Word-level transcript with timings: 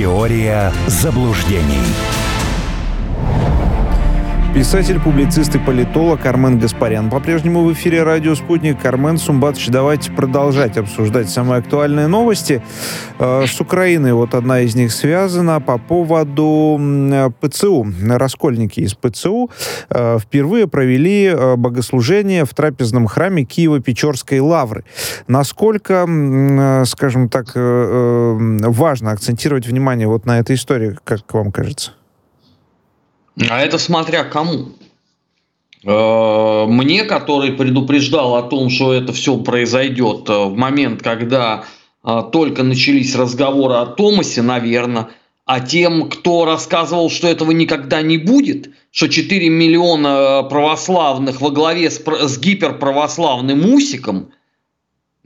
Теория 0.00 0.72
заблуждений. 0.86 1.84
Писатель, 4.52 5.00
публицист 5.00 5.54
и 5.54 5.58
политолог 5.60 6.26
Армен 6.26 6.58
Гаспарян. 6.58 7.08
По-прежнему 7.08 7.62
в 7.62 7.72
эфире 7.72 8.02
радио 8.02 8.34
«Спутник». 8.34 8.84
Армен 8.84 9.16
Сумбатович, 9.16 9.68
давайте 9.68 10.10
продолжать 10.10 10.76
обсуждать 10.76 11.30
самые 11.30 11.60
актуальные 11.60 12.08
новости. 12.08 12.60
Э, 13.20 13.44
с 13.46 13.60
Украиной 13.60 14.12
вот 14.12 14.34
одна 14.34 14.60
из 14.62 14.74
них 14.74 14.90
связана 14.90 15.60
по 15.60 15.78
поводу 15.78 16.80
ПЦУ. 17.40 17.86
Раскольники 18.08 18.80
из 18.80 18.94
ПЦУ 18.94 19.50
э, 19.88 20.18
впервые 20.18 20.66
провели 20.66 21.26
э, 21.26 21.54
богослужение 21.54 22.44
в 22.44 22.52
трапезном 22.52 23.06
храме 23.06 23.44
Киево-Печорской 23.44 24.40
лавры. 24.40 24.84
Насколько, 25.28 26.84
скажем 26.86 27.28
так, 27.28 27.52
важно 27.54 29.12
акцентировать 29.12 29.68
внимание 29.68 30.08
вот 30.08 30.26
на 30.26 30.40
этой 30.40 30.56
истории, 30.56 30.98
как 31.04 31.32
вам 31.32 31.52
кажется? 31.52 31.92
А 33.48 33.60
это 33.60 33.78
смотря 33.78 34.24
кому. 34.24 34.70
Э, 35.84 36.66
мне, 36.66 37.04
который 37.04 37.52
предупреждал 37.52 38.36
о 38.36 38.42
том, 38.42 38.70
что 38.70 38.92
это 38.92 39.12
все 39.12 39.38
произойдет 39.38 40.28
э, 40.28 40.44
в 40.44 40.56
момент, 40.56 41.02
когда 41.02 41.64
э, 42.04 42.22
только 42.32 42.62
начались 42.62 43.14
разговоры 43.14 43.74
о 43.74 43.86
Томасе, 43.86 44.42
наверное, 44.42 45.08
а 45.46 45.60
тем, 45.60 46.08
кто 46.10 46.44
рассказывал, 46.44 47.10
что 47.10 47.28
этого 47.28 47.50
никогда 47.50 48.02
не 48.02 48.18
будет, 48.18 48.70
что 48.92 49.08
4 49.08 49.48
миллиона 49.48 50.42
православных 50.48 51.40
во 51.40 51.50
главе 51.50 51.90
с, 51.90 51.98
с 51.98 52.38
гиперправославным 52.38 53.72
Усиком, 53.72 54.30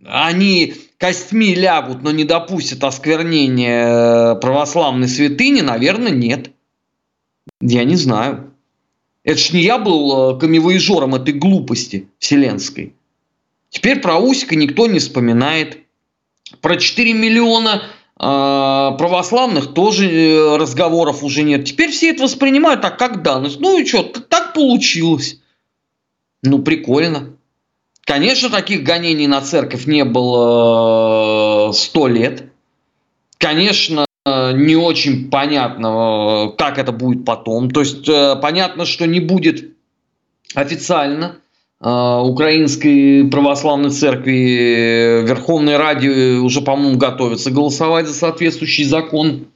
они 0.06 0.74
костьми 0.98 1.54
лягут, 1.54 2.02
но 2.02 2.10
не 2.12 2.24
допустят 2.24 2.84
осквернения 2.84 4.34
православной 4.36 5.08
святыни, 5.08 5.62
наверное, 5.62 6.12
нет. 6.12 6.52
Я 7.60 7.84
не 7.84 7.96
знаю. 7.96 8.54
Это 9.24 9.38
ж 9.38 9.52
не 9.52 9.62
я 9.62 9.78
был 9.78 10.36
э, 10.36 10.38
камевоежором 10.38 11.14
этой 11.14 11.32
глупости 11.32 12.08
вселенской. 12.18 12.94
Теперь 13.70 14.00
про 14.00 14.18
Усика 14.18 14.54
никто 14.54 14.86
не 14.86 14.98
вспоминает. 14.98 15.78
Про 16.60 16.76
4 16.76 17.14
миллиона 17.14 17.82
э, 17.82 17.86
православных 18.18 19.72
тоже 19.72 20.10
э, 20.10 20.56
разговоров 20.56 21.24
уже 21.24 21.42
нет. 21.42 21.64
Теперь 21.64 21.90
все 21.90 22.10
это 22.10 22.24
воспринимают 22.24 22.82
так, 22.82 22.98
как 22.98 23.22
данность. 23.22 23.60
Ну 23.60 23.78
и 23.78 23.86
что, 23.86 24.02
так 24.02 24.52
получилось. 24.52 25.40
Ну, 26.42 26.58
прикольно. 26.60 27.36
Конечно, 28.02 28.50
таких 28.50 28.84
гонений 28.84 29.26
на 29.26 29.40
церковь 29.40 29.86
не 29.86 30.04
было 30.04 31.72
сто 31.72 32.06
лет. 32.06 32.44
Конечно, 33.38 34.04
не 34.26 34.74
очень 34.74 35.28
понятно, 35.28 36.52
как 36.56 36.78
это 36.78 36.92
будет 36.92 37.26
потом. 37.26 37.70
То 37.70 37.80
есть 37.80 38.08
э, 38.08 38.36
понятно, 38.40 38.86
что 38.86 39.06
не 39.06 39.20
будет 39.20 39.72
официально 40.54 41.36
э, 41.82 42.20
Украинской 42.22 43.28
православной 43.28 43.90
церкви 43.90 45.26
Верховной 45.26 45.76
Ради 45.76 46.38
уже, 46.38 46.62
по-моему, 46.62 46.96
готовится 46.96 47.50
голосовать 47.50 48.06
за 48.06 48.14
соответствующий 48.14 48.84
закон. 48.84 49.46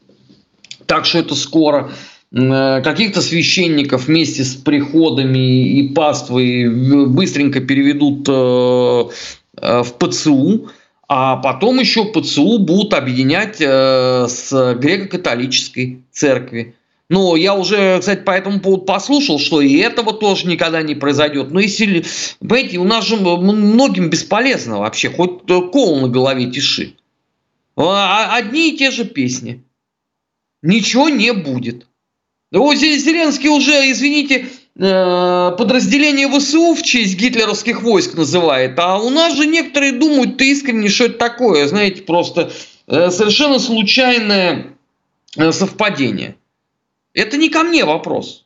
Так 0.85 1.07
что 1.07 1.19
это 1.19 1.35
скоро. 1.35 1.91
Э, 2.31 2.83
каких-то 2.83 3.23
священников 3.23 4.07
вместе 4.07 4.45
с 4.45 4.55
приходами 4.55 5.79
и 5.79 5.95
паствой 5.95 7.07
быстренько 7.07 7.61
переведут 7.61 8.29
в 8.29 9.93
ПЦУ. 9.99 10.69
А 11.09 11.37
потом 11.37 11.81
еще 11.81 12.05
ПЦУ 12.05 12.59
будут 12.59 12.93
объединять 12.93 13.57
э, 13.61 14.27
с 14.29 14.75
греко-католической 14.75 16.03
церкви. 16.13 16.75
Но 17.09 17.35
я 17.37 17.55
уже, 17.55 17.99
кстати, 17.99 18.21
по 18.21 18.33
этому 18.33 18.61
поводу 18.61 18.85
послушал, 18.85 19.39
что 19.39 19.63
и 19.63 19.79
этого 19.79 20.13
тоже 20.13 20.47
никогда 20.47 20.83
не 20.83 20.95
произойдет. 20.95 21.51
Но 21.51 21.61
если, 21.61 22.05
понимаете, 22.41 22.79
у 22.79 22.85
нас 22.85 23.07
же 23.07 23.17
многим 23.17 24.11
бесполезно 24.11 24.81
вообще, 24.81 25.09
хоть 25.09 25.47
кол 25.73 26.01
на 26.01 26.09
голове 26.09 26.51
тиши. 26.51 26.97
А, 27.77 28.37
одни 28.37 28.71
и 28.73 28.77
те 28.77 28.91
же 28.91 29.07
песни. 29.07 29.65
Ничего 30.61 31.09
не 31.09 31.33
будет. 31.33 31.87
Вот 32.53 32.77
Зеленский 32.77 33.49
уже, 33.49 33.91
извините, 33.91 34.47
подразделение 34.79 36.29
ВСУ 36.29 36.75
в 36.75 36.83
честь 36.83 37.17
гитлеровских 37.17 37.83
войск 37.83 38.15
называет, 38.15 38.79
а 38.79 38.99
у 38.99 39.11
нас 39.11 39.37
же 39.37 39.47
некоторые 39.47 39.93
думают, 39.93 40.37
ты 40.37 40.53
искренне, 40.53 40.89
что 40.89 41.07
это 41.07 41.19
такое, 41.19 41.67
знаете, 41.67 42.03
просто 42.03 42.53
э, 42.87 43.11
совершенно 43.11 43.59
случайное 43.59 44.77
э, 45.37 45.51
совпадение. 45.51 46.37
Это 47.13 47.37
не 47.37 47.49
ко 47.49 47.65
мне 47.65 47.85
вопрос. 47.85 48.45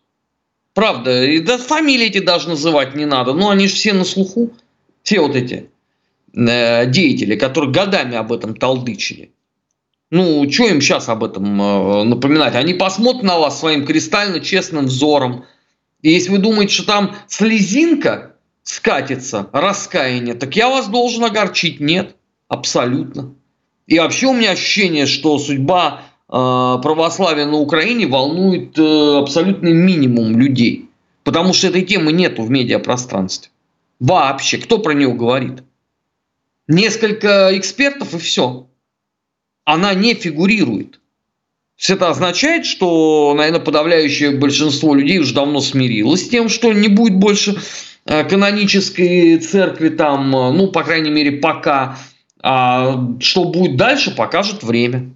Правда, 0.73 1.23
и 1.23 1.39
да 1.41 1.59
фамилии 1.59 2.07
эти 2.07 2.21
даже 2.21 2.49
называть 2.49 2.95
не 2.95 3.05
надо, 3.05 3.35
но 3.35 3.51
они 3.51 3.69
же 3.69 3.75
все 3.75 3.93
на 3.93 4.05
слуху, 4.05 4.53
все 5.03 5.21
вот 5.21 5.37
эти 5.37 5.69
э, 6.35 6.87
деятели, 6.87 7.37
которые 7.37 7.73
годами 7.73 8.17
об 8.17 8.33
этом 8.33 8.57
толдычили. 8.57 9.33
Ну, 10.11 10.51
что 10.51 10.65
им 10.65 10.81
сейчас 10.81 11.11
об 11.11 11.25
этом 11.25 11.61
э, 11.61 12.05
напоминать? 12.05 12.55
Они 12.55 12.73
посмотрят 12.73 13.23
на 13.23 13.39
вас 13.39 13.61
своим 13.61 13.85
кристально 13.85 14.41
честным 14.41 14.87
взором, 14.87 15.45
и 16.03 16.11
если 16.11 16.31
вы 16.31 16.39
думаете, 16.39 16.75
что 16.75 16.87
там 16.87 17.17
слезинка 17.29 18.35
скатится, 18.65 19.49
раскаяние, 19.53 20.35
так 20.35 20.55
я 20.57 20.69
вас 20.69 20.89
должен 20.89 21.25
огорчить. 21.25 21.81
Нет, 21.81 22.17
абсолютно. 22.49 23.35
И 23.87 23.99
вообще 23.99 24.27
у 24.27 24.35
меня 24.35 24.53
ощущение, 24.53 25.07
что 25.07 25.39
судьба 25.39 26.03
э, 26.29 26.33
православия 26.33 27.47
на 27.47 27.57
Украине 27.57 28.07
волнует 28.07 28.79
э, 28.79 29.19
абсолютный 29.19 29.73
минимум 29.73 30.39
людей. 30.39 30.89
Потому 31.25 31.53
что 31.53 31.69
этой 31.69 31.83
темы 31.83 32.13
нету 32.13 32.43
в 32.43 32.51
медиапространстве. 32.51 33.51
Вообще, 34.01 34.59
кто 34.59 34.79
про 34.79 34.95
нее 34.95 35.13
говорит? 35.13 35.63
Несколько 36.67 37.57
экспертов 37.57 38.15
и 38.15 38.19
все. 38.19 38.67
Она 39.65 39.95
не 39.95 40.15
фигурирует 40.15 41.01
это 41.91 42.09
означает, 42.09 42.65
что, 42.65 43.35
наверное, 43.37 43.61
подавляющее 43.61 44.31
большинство 44.31 44.95
людей 44.95 45.19
уже 45.19 45.35
давно 45.35 45.61
смирилось 45.61 46.25
с 46.25 46.29
тем, 46.29 46.49
что 46.49 46.73
не 46.73 46.89
будет 46.89 47.17
больше 47.17 47.57
э, 48.05 48.25
канонической 48.25 49.39
церкви 49.39 49.89
там, 49.89 50.35
э, 50.37 50.53
ну, 50.53 50.69
по 50.69 50.85
крайней 50.85 51.11
мере, 51.11 51.33
пока. 51.33 51.99
А 52.45 53.17
что 53.21 53.45
будет 53.45 53.77
дальше, 53.77 54.15
покажет 54.15 54.63
время. 54.63 55.15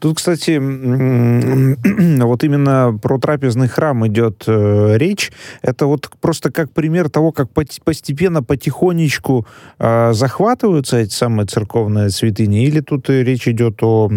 Тут, 0.00 0.16
кстати, 0.16 0.58
вот 2.22 2.44
именно 2.44 2.98
про 3.00 3.18
трапезный 3.18 3.68
храм 3.68 4.06
идет 4.06 4.44
э, 4.46 4.96
речь. 4.96 5.32
Это 5.62 5.86
вот 5.86 6.10
просто 6.20 6.50
как 6.50 6.72
пример 6.72 7.08
того, 7.08 7.32
как 7.32 7.50
постепенно, 7.50 8.42
потихонечку 8.42 9.46
э, 9.78 10.12
захватываются 10.12 10.98
эти 10.98 11.12
самые 11.12 11.46
церковные 11.46 12.10
святыни, 12.10 12.64
или 12.64 12.80
тут 12.80 13.08
речь 13.08 13.48
идет 13.48 13.82
о, 13.82 14.10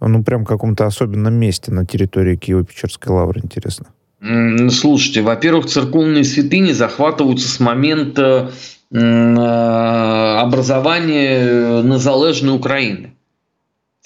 ну, 0.00 0.24
прям 0.24 0.44
каком-то 0.44 0.86
особенном 0.86 1.34
месте 1.34 1.72
на 1.72 1.84
территории 1.84 2.36
Киево-Печерской 2.36 3.12
лавры, 3.12 3.40
интересно? 3.42 3.86
Слушайте, 4.70 5.22
во-первых, 5.22 5.66
церковные 5.66 6.24
святыни 6.24 6.72
захватываются 6.72 7.48
с 7.48 7.60
момента 7.60 8.50
э, 8.90 8.98
образования 10.38 11.82
незалежной 11.82 12.56
Украины. 12.56 13.15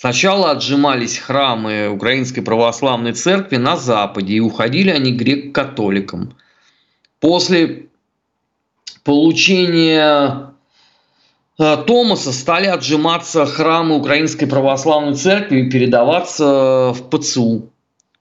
Сначала 0.01 0.53
отжимались 0.53 1.19
храмы 1.19 1.91
Украинской 1.91 2.41
Православной 2.41 3.13
Церкви 3.13 3.57
на 3.57 3.77
Западе, 3.77 4.33
и 4.33 4.41
уходили 4.41 4.89
они 4.89 5.13
грек-католикам. 5.13 6.39
После 7.21 7.89
получения 9.05 10.55
э, 11.59 11.77
Томаса 11.87 12.33
стали 12.33 12.65
отжиматься 12.65 13.45
храмы 13.45 13.99
Украинской 13.99 14.47
Православной 14.47 15.17
Церкви 15.17 15.67
и 15.67 15.71
передаваться 15.71 16.95
в 16.95 17.11
ПЦУ. 17.11 17.69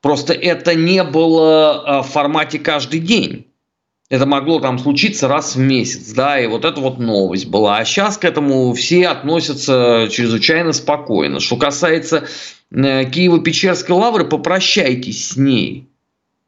Просто 0.01 0.33
это 0.33 0.75
не 0.75 1.01
было 1.06 2.01
э, 2.01 2.01
в 2.01 2.12
формате 2.12 2.59
каждый 2.59 3.00
день. 3.00 3.49
Это 4.09 4.25
могло 4.25 4.59
там 4.59 4.79
случиться 4.79 5.27
раз 5.27 5.56
в 5.56 5.59
месяц, 5.59 6.11
да, 6.13 6.39
и 6.39 6.47
вот 6.47 6.65
это 6.65 6.81
вот 6.81 6.97
новость 6.97 7.47
была. 7.47 7.77
А 7.77 7.85
сейчас 7.85 8.17
к 8.17 8.25
этому 8.25 8.73
все 8.73 9.07
относятся 9.07 10.07
чрезвычайно 10.11 10.73
спокойно. 10.73 11.39
Что 11.39 11.57
касается 11.57 12.27
э, 12.71 13.03
Киево-Печерской 13.03 13.94
лавры, 13.94 14.25
попрощайтесь 14.25 15.29
с 15.29 15.38
ней. 15.38 15.88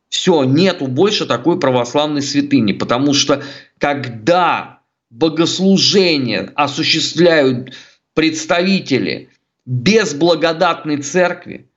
Все, 0.09 0.43
нету 0.43 0.87
больше 0.87 1.27
такой 1.27 1.59
православной 1.59 2.23
святыни, 2.23 2.73
потому 2.73 3.13
что 3.13 3.43
когда 3.77 4.79
богослужение 5.11 6.51
осуществляют 6.55 7.75
представители 8.15 9.29
безблагодатной 9.67 10.97
церкви, 10.97 11.69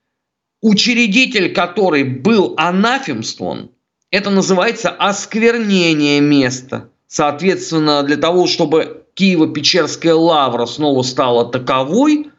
учредитель 0.62 1.52
которой 1.52 2.04
был 2.04 2.54
анафемствован, 2.56 3.70
это 4.14 4.30
называется 4.30 4.90
осквернение 4.90 6.20
места. 6.20 6.88
Соответственно, 7.08 8.04
для 8.04 8.16
того, 8.16 8.46
чтобы 8.46 9.02
Киево-Печерская 9.16 10.14
лавра 10.14 10.66
снова 10.66 11.02
стала 11.02 11.50
таковой, 11.50 12.30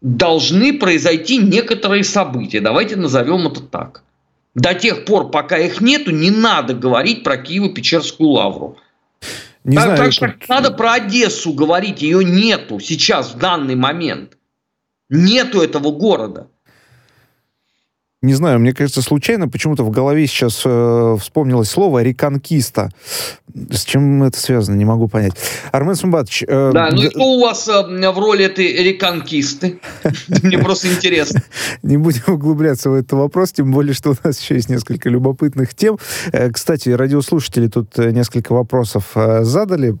должны 0.00 0.78
произойти 0.78 1.38
некоторые 1.38 2.04
события. 2.04 2.60
Давайте 2.60 2.94
назовем 2.94 3.48
это 3.48 3.60
так. 3.60 4.04
До 4.54 4.72
тех 4.72 5.04
пор, 5.04 5.32
пока 5.32 5.58
их 5.58 5.80
нету, 5.80 6.12
не 6.12 6.30
надо 6.30 6.74
говорить 6.74 7.24
про 7.24 7.36
Киево-Печерскую 7.36 8.26
лавру. 8.26 8.76
Не 9.64 9.74
так, 9.74 9.84
знаю, 9.84 9.98
так 9.98 10.12
что 10.12 10.28
тут... 10.28 10.48
надо 10.48 10.70
про 10.70 10.92
Одессу 10.92 11.54
говорить, 11.54 12.02
ее 12.02 12.24
нету 12.24 12.78
сейчас, 12.78 13.34
в 13.34 13.38
данный 13.38 13.74
момент. 13.74 14.38
Нету 15.10 15.60
этого 15.60 15.90
города. 15.90 16.46
Не 18.20 18.34
знаю, 18.34 18.58
мне 18.58 18.72
кажется, 18.72 19.00
случайно 19.00 19.48
почему-то 19.48 19.84
в 19.84 19.90
голове 19.90 20.26
сейчас 20.26 20.62
э, 20.64 21.16
вспомнилось 21.20 21.70
слово 21.70 22.02
«реконкиста». 22.02 22.90
С 23.70 23.84
чем 23.84 24.24
это 24.24 24.38
связано, 24.40 24.74
не 24.74 24.84
могу 24.84 25.06
понять. 25.06 25.34
Армен 25.70 25.94
Сумбатович... 25.94 26.42
Э, 26.48 26.72
да, 26.74 26.90
ну 26.90 27.02
и 27.02 27.08
кто 27.10 27.24
у 27.24 27.40
вас 27.40 27.68
э, 27.68 28.10
в 28.10 28.18
роли 28.18 28.44
этой 28.44 28.72
реконкисты? 28.82 29.78
Мне 30.42 30.58
просто 30.58 30.92
интересно. 30.92 31.42
Не 31.84 31.96
будем 31.96 32.22
углубляться 32.26 32.90
в 32.90 32.94
этот 32.94 33.12
вопрос, 33.12 33.52
тем 33.52 33.70
более, 33.70 33.94
что 33.94 34.10
у 34.10 34.14
нас 34.24 34.40
еще 34.40 34.56
есть 34.56 34.68
несколько 34.68 35.08
любопытных 35.08 35.74
тем. 35.74 35.96
Э, 36.32 36.50
кстати, 36.50 36.88
радиослушатели 36.88 37.68
тут 37.68 37.96
э, 38.00 38.10
несколько 38.10 38.52
вопросов 38.52 39.12
э, 39.14 39.44
задали 39.44 39.96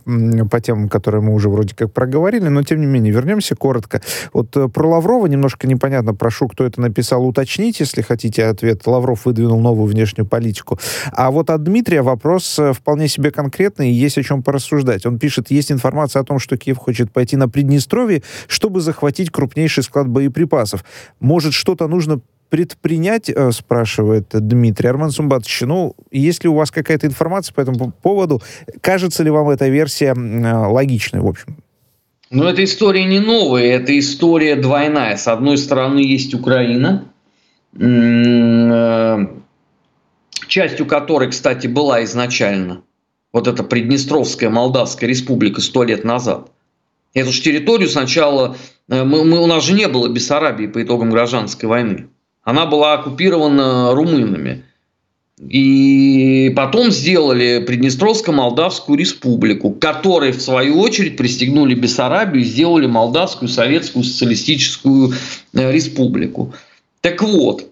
по 0.50 0.60
темам, 0.60 0.88
которые 0.88 1.20
мы 1.22 1.34
уже 1.34 1.48
вроде 1.48 1.76
как 1.76 1.92
проговорили, 1.92 2.48
но 2.48 2.64
тем 2.64 2.80
не 2.80 2.86
менее, 2.86 3.12
вернемся 3.12 3.54
коротко. 3.54 4.02
Вот 4.32 4.50
про 4.50 4.88
Лаврова 4.88 5.26
немножко 5.26 5.68
непонятно, 5.68 6.14
прошу, 6.14 6.48
кто 6.48 6.64
это 6.64 6.80
написал, 6.80 7.24
уточнить, 7.24 7.78
если 7.78 8.07
хотите 8.08 8.46
ответ. 8.46 8.86
Лавров 8.86 9.26
выдвинул 9.26 9.60
новую 9.60 9.86
внешнюю 9.86 10.26
политику. 10.26 10.78
А 11.12 11.30
вот 11.30 11.50
от 11.50 11.62
Дмитрия 11.62 12.02
вопрос 12.02 12.58
э, 12.58 12.72
вполне 12.72 13.08
себе 13.08 13.30
конкретный, 13.30 13.90
и 13.90 13.94
есть 13.94 14.18
о 14.18 14.22
чем 14.22 14.42
порассуждать. 14.42 15.06
Он 15.06 15.18
пишет, 15.18 15.50
есть 15.50 15.70
информация 15.70 16.22
о 16.22 16.24
том, 16.24 16.38
что 16.38 16.56
Киев 16.56 16.78
хочет 16.78 17.12
пойти 17.12 17.36
на 17.36 17.48
Приднестровье, 17.48 18.22
чтобы 18.46 18.80
захватить 18.80 19.30
крупнейший 19.30 19.82
склад 19.82 20.08
боеприпасов. 20.08 20.84
Может, 21.20 21.52
что-то 21.52 21.88
нужно 21.88 22.20
предпринять, 22.50 23.30
э, 23.30 23.52
спрашивает 23.52 24.28
Дмитрий 24.32 24.88
Арман 24.88 25.10
Сумбатович. 25.10 25.62
Ну, 25.62 25.94
есть 26.10 26.44
ли 26.44 26.50
у 26.50 26.54
вас 26.54 26.70
какая-то 26.70 27.06
информация 27.06 27.54
по 27.54 27.60
этому 27.60 27.92
поводу? 28.02 28.42
Кажется 28.80 29.22
ли 29.22 29.30
вам 29.30 29.50
эта 29.50 29.68
версия 29.68 30.14
э, 30.14 30.66
логичной, 30.66 31.20
в 31.20 31.26
общем? 31.26 31.56
Ну, 32.30 32.44
эта 32.44 32.62
история 32.62 33.04
не 33.06 33.20
новая, 33.20 33.64
это 33.64 33.98
история 33.98 34.56
двойная. 34.56 35.16
С 35.16 35.28
одной 35.28 35.56
стороны, 35.56 36.00
есть 36.00 36.34
Украина, 36.34 37.04
частью 40.48 40.86
которой, 40.86 41.30
кстати, 41.30 41.66
была 41.66 42.02
изначально 42.04 42.82
вот 43.32 43.46
эта 43.46 43.62
Приднестровская 43.62 44.50
Молдавская 44.50 45.08
республика 45.08 45.60
сто 45.60 45.84
лет 45.84 46.04
назад. 46.04 46.50
Эту 47.14 47.32
же 47.32 47.42
территорию 47.42 47.88
сначала, 47.88 48.56
э, 48.88 49.04
мы, 49.04 49.24
мы, 49.24 49.42
у 49.42 49.46
нас 49.46 49.64
же 49.64 49.72
не 49.74 49.88
было 49.88 50.08
Бессарабии 50.08 50.66
по 50.66 50.82
итогам 50.82 51.10
гражданской 51.10 51.68
войны. 51.68 52.08
Она 52.42 52.66
была 52.66 52.94
оккупирована 52.94 53.94
румынами. 53.94 54.64
И 55.40 56.52
потом 56.56 56.90
сделали 56.90 57.64
Приднестровско-Молдавскую 57.64 58.96
республику, 58.96 59.70
которые, 59.70 60.32
в 60.32 60.42
свою 60.42 60.80
очередь, 60.80 61.16
пристегнули 61.16 61.74
Бессарабию 61.74 62.42
и 62.42 62.46
сделали 62.46 62.86
Молдавскую 62.86 63.48
Советскую 63.48 64.04
Социалистическую 64.04 65.12
э, 65.52 65.72
Республику. 65.72 66.54
Так 67.00 67.22
вот, 67.22 67.64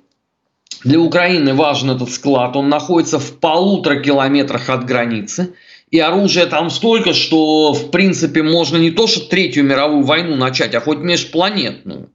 для 0.84 1.00
Украины 1.00 1.54
важен 1.54 1.90
этот 1.90 2.10
склад. 2.10 2.56
Он 2.56 2.68
находится 2.68 3.18
в 3.18 3.38
полутора 3.40 4.00
километрах 4.00 4.68
от 4.68 4.84
границы. 4.84 5.54
И 5.90 5.98
оружия 5.98 6.46
там 6.46 6.70
столько, 6.70 7.12
что, 7.12 7.72
в 7.72 7.90
принципе, 7.90 8.42
можно 8.42 8.76
не 8.76 8.90
то, 8.90 9.06
что 9.06 9.20
Третью 9.28 9.64
мировую 9.64 10.04
войну 10.04 10.36
начать, 10.36 10.74
а 10.74 10.80
хоть 10.80 10.98
межпланетную. 10.98 12.10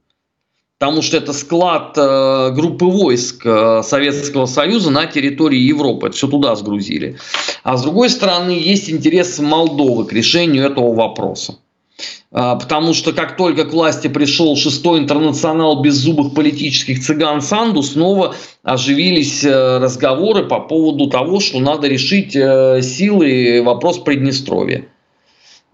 Потому 0.78 1.00
что 1.00 1.16
это 1.16 1.32
склад 1.32 1.96
э, 1.96 2.50
группы 2.50 2.86
войск 2.86 3.46
э, 3.46 3.82
Советского 3.84 4.46
Союза 4.46 4.90
на 4.90 5.06
территории 5.06 5.58
Европы. 5.58 6.08
Это 6.08 6.16
все 6.16 6.26
туда 6.26 6.56
сгрузили. 6.56 7.18
А 7.62 7.76
с 7.76 7.82
другой 7.82 8.10
стороны, 8.10 8.50
есть 8.50 8.90
интерес 8.90 9.38
Молдовы 9.38 10.06
к 10.06 10.12
решению 10.12 10.64
этого 10.66 10.92
вопроса. 10.92 11.56
А, 12.34 12.56
потому 12.56 12.94
что 12.94 13.12
как 13.12 13.36
только 13.36 13.66
к 13.66 13.72
власти 13.74 14.08
пришел 14.08 14.56
шестой 14.56 15.00
интернационал 15.00 15.82
беззубых 15.82 16.34
политических 16.34 17.00
цыган 17.00 17.42
Санду, 17.42 17.82
снова 17.82 18.34
оживились 18.62 19.44
э, 19.44 19.78
разговоры 19.78 20.44
по 20.44 20.60
поводу 20.60 21.10
того, 21.10 21.40
что 21.40 21.60
надо 21.60 21.88
решить 21.88 22.34
э, 22.34 22.80
силы 22.80 23.62
вопрос 23.62 23.98
Приднестровья. 23.98 24.86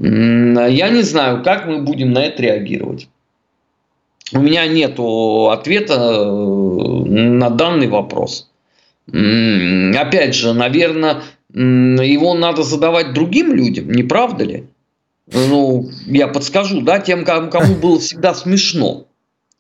Я 0.00 0.88
не 0.90 1.02
знаю, 1.02 1.42
как 1.42 1.66
мы 1.66 1.82
будем 1.82 2.12
на 2.12 2.24
это 2.24 2.42
реагировать. 2.42 3.08
У 4.32 4.40
меня 4.40 4.66
нет 4.66 4.98
ответа 4.98 5.94
э, 5.94 7.04
на 7.06 7.50
данный 7.50 7.86
вопрос. 7.86 8.50
Опять 9.06 10.34
же, 10.34 10.52
наверное, 10.52 11.22
его 11.54 12.34
надо 12.34 12.62
задавать 12.62 13.14
другим 13.14 13.54
людям, 13.54 13.90
не 13.90 14.02
правда 14.02 14.44
ли? 14.44 14.64
Ну, 15.32 15.90
я 16.06 16.28
подскажу, 16.28 16.80
да, 16.80 17.00
тем, 17.00 17.24
кому 17.24 17.74
было 17.74 17.98
всегда 17.98 18.34
смешно. 18.34 19.06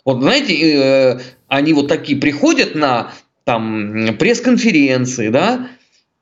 Вот 0.04 0.20
знаете, 0.20 0.54
э, 0.54 1.20
они 1.48 1.72
вот 1.72 1.88
такие 1.88 2.18
приходят 2.18 2.74
на 2.74 3.12
там 3.44 4.16
пресс-конференции, 4.18 5.28
да, 5.28 5.68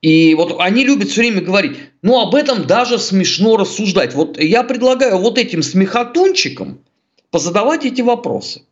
и 0.02 0.34
вот 0.34 0.56
они 0.60 0.84
любят 0.84 1.08
все 1.08 1.22
время 1.22 1.40
говорить, 1.40 1.76
ну, 2.02 2.20
об 2.20 2.34
этом 2.34 2.66
даже 2.66 2.98
смешно 2.98 3.56
рассуждать. 3.56 4.14
Вот 4.14 4.40
я 4.40 4.62
предлагаю 4.62 5.18
вот 5.18 5.38
этим 5.38 5.62
смехотунчикам 5.62 6.78
позадавать 7.30 7.84
эти 7.84 8.02
вопросы. 8.02 8.62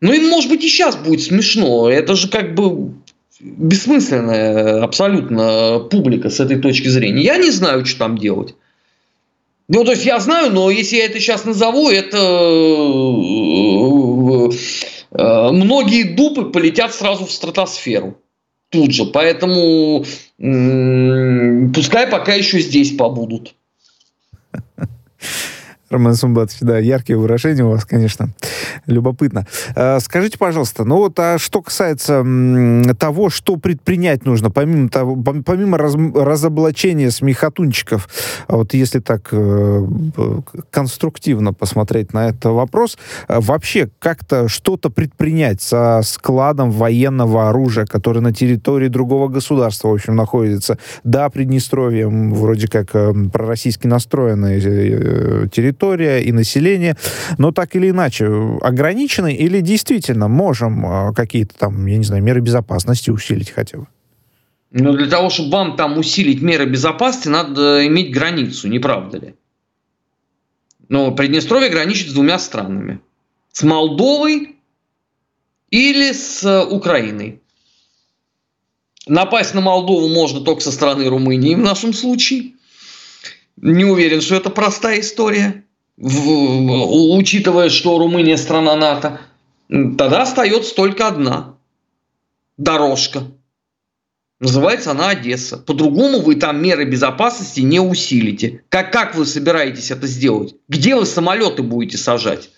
Ну, 0.00 0.12
им, 0.12 0.28
может 0.28 0.50
быть, 0.50 0.64
и 0.64 0.68
сейчас 0.68 0.96
будет 0.96 1.22
смешно. 1.22 1.90
Это 1.90 2.14
же 2.14 2.28
как 2.28 2.54
бы 2.54 2.94
бессмысленная 3.40 4.82
абсолютно 4.82 5.80
публика 5.90 6.30
с 6.30 6.40
этой 6.40 6.58
точки 6.58 6.88
зрения. 6.88 7.22
Я 7.22 7.36
не 7.36 7.50
знаю, 7.50 7.86
что 7.86 7.98
там 8.00 8.18
делать. 8.18 8.54
Ну, 9.72 9.84
то 9.84 9.92
есть 9.92 10.04
я 10.04 10.18
знаю, 10.18 10.50
но 10.50 10.68
если 10.68 10.96
я 10.96 11.04
это 11.04 11.20
сейчас 11.20 11.44
назову, 11.44 11.90
это 11.90 12.16
э, 12.16 12.20
э, 15.12 15.52
многие 15.52 16.12
дупы 16.16 16.46
полетят 16.46 16.92
сразу 16.92 17.24
в 17.24 17.30
стратосферу 17.30 18.18
тут 18.70 18.92
же. 18.92 19.04
Поэтому 19.04 20.04
пускай 21.72 22.08
пока 22.08 22.34
еще 22.34 22.58
здесь 22.58 22.96
побудут. 22.96 23.54
Роман 25.90 26.14
Сумбатович, 26.14 26.60
да, 26.60 26.78
яркие 26.78 27.18
выражения 27.18 27.64
у 27.64 27.70
вас, 27.70 27.84
конечно, 27.84 28.30
любопытно. 28.86 29.46
А, 29.74 29.98
скажите, 29.98 30.38
пожалуйста, 30.38 30.84
ну 30.84 30.96
вот, 30.98 31.18
а 31.18 31.36
что 31.36 31.62
касается 31.62 32.24
того, 32.96 33.28
что 33.28 33.56
предпринять 33.56 34.24
нужно, 34.24 34.50
помимо, 34.50 34.88
того, 34.88 35.16
помимо 35.44 35.78
раз, 35.78 35.94
разоблачения 36.14 37.10
смехотунчиков, 37.10 38.08
а 38.46 38.56
вот 38.56 38.72
если 38.72 39.00
так 39.00 39.30
э, 39.32 39.86
конструктивно 40.70 41.52
посмотреть 41.52 42.12
на 42.12 42.28
этот 42.28 42.44
вопрос, 42.44 42.96
а 43.26 43.40
вообще 43.40 43.90
как-то 43.98 44.46
что-то 44.46 44.90
предпринять 44.90 45.60
со 45.60 46.02
складом 46.04 46.70
военного 46.70 47.48
оружия, 47.48 47.84
который 47.84 48.22
на 48.22 48.32
территории 48.32 48.86
другого 48.88 49.26
государства, 49.26 49.88
в 49.88 49.94
общем, 49.94 50.14
находится, 50.14 50.78
да, 51.02 51.28
Приднестровье, 51.30 52.06
вроде 52.08 52.68
как 52.68 52.94
э, 52.94 53.12
пророссийски 53.32 53.88
настроенная 53.88 54.60
э, 54.62 55.48
территория, 55.52 55.79
территория 55.80 56.20
и 56.22 56.32
население, 56.32 56.96
но 57.38 57.52
так 57.52 57.76
или 57.76 57.90
иначе 57.90 58.26
ограничены 58.60 59.34
или 59.34 59.60
действительно 59.60 60.28
можем 60.28 60.86
а, 60.86 61.12
какие-то 61.12 61.54
там, 61.58 61.86
я 61.86 61.96
не 61.96 62.04
знаю, 62.04 62.22
меры 62.22 62.40
безопасности 62.40 63.10
усилить 63.10 63.50
хотя 63.50 63.78
бы? 63.78 63.86
Но 64.72 64.92
для 64.92 65.08
того, 65.08 65.30
чтобы 65.30 65.50
вам 65.50 65.76
там 65.76 65.98
усилить 65.98 66.42
меры 66.42 66.66
безопасности, 66.66 67.28
надо 67.28 67.86
иметь 67.86 68.12
границу, 68.12 68.68
не 68.68 68.78
правда 68.78 69.18
ли? 69.18 69.34
Но 70.88 71.12
Приднестровье 71.12 71.70
граничит 71.70 72.10
с 72.10 72.12
двумя 72.12 72.38
странами. 72.38 73.00
С 73.52 73.62
Молдовой 73.62 74.56
или 75.70 76.12
с 76.12 76.64
Украиной. 76.70 77.40
Напасть 79.06 79.54
на 79.54 79.60
Молдову 79.60 80.08
можно 80.08 80.40
только 80.40 80.60
со 80.60 80.70
стороны 80.70 81.08
Румынии 81.08 81.54
в 81.54 81.58
нашем 81.58 81.92
случае. 81.92 82.52
Не 83.56 83.84
уверен, 83.84 84.20
что 84.20 84.36
это 84.36 84.50
простая 84.50 85.00
история 85.00 85.64
учитывая, 86.00 87.68
что 87.68 87.98
Румыния 87.98 88.38
страна 88.38 88.74
НАТО, 88.74 89.20
тогда 89.68 90.22
остается 90.22 90.74
только 90.74 91.06
одна 91.06 91.56
дорожка. 92.56 93.30
Называется 94.38 94.92
она 94.92 95.10
Одесса. 95.10 95.58
По-другому 95.58 96.20
вы 96.20 96.36
там 96.36 96.62
меры 96.62 96.84
безопасности 96.86 97.60
не 97.60 97.78
усилите. 97.78 98.64
Как, 98.70 98.90
как 98.90 99.14
вы 99.14 99.26
собираетесь 99.26 99.90
это 99.90 100.06
сделать? 100.06 100.54
Где 100.68 100.96
вы 100.96 101.04
самолеты 101.04 101.62
будете 101.62 101.98
сажать? 101.98 102.50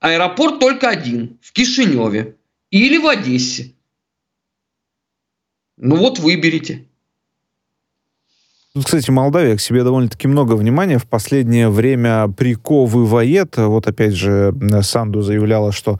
Аэропорт 0.00 0.58
только 0.58 0.88
один, 0.88 1.38
в 1.42 1.52
Кишиневе 1.52 2.36
или 2.70 2.96
в 2.96 3.06
Одессе. 3.06 3.74
Ну 5.76 5.96
вот 5.96 6.18
выберите. 6.18 6.88
Тут, 8.76 8.84
кстати, 8.84 9.10
Молдавия 9.10 9.56
к 9.56 9.60
себе 9.62 9.84
довольно-таки 9.84 10.28
много 10.28 10.52
внимания 10.52 10.98
в 10.98 11.06
последнее 11.06 11.70
время 11.70 12.28
приковывает. 12.28 13.56
Вот 13.56 13.86
опять 13.86 14.12
же 14.12 14.54
Санду 14.82 15.22
заявляла, 15.22 15.72
что 15.72 15.98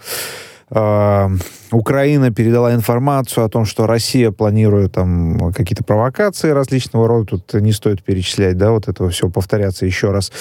э, 0.69 1.29
Украина 1.71 2.31
передала 2.31 2.75
информацию 2.75 3.45
о 3.45 3.49
том, 3.49 3.65
что 3.65 3.87
Россия 3.87 4.31
планирует 4.31 4.93
там 4.93 5.53
какие-то 5.53 5.85
провокации 5.85 6.51
различного 6.51 7.09
рода. 7.09 7.27
Тут 7.27 7.55
не 7.55 7.73
стоит 7.73 8.03
перечислять, 8.03 8.57
да, 8.57 8.71
вот 8.71 8.89
этого 8.89 9.11
все 9.11 9.29
повторяться 9.29 9.87
еще 9.87 10.11
раз. 10.13 10.33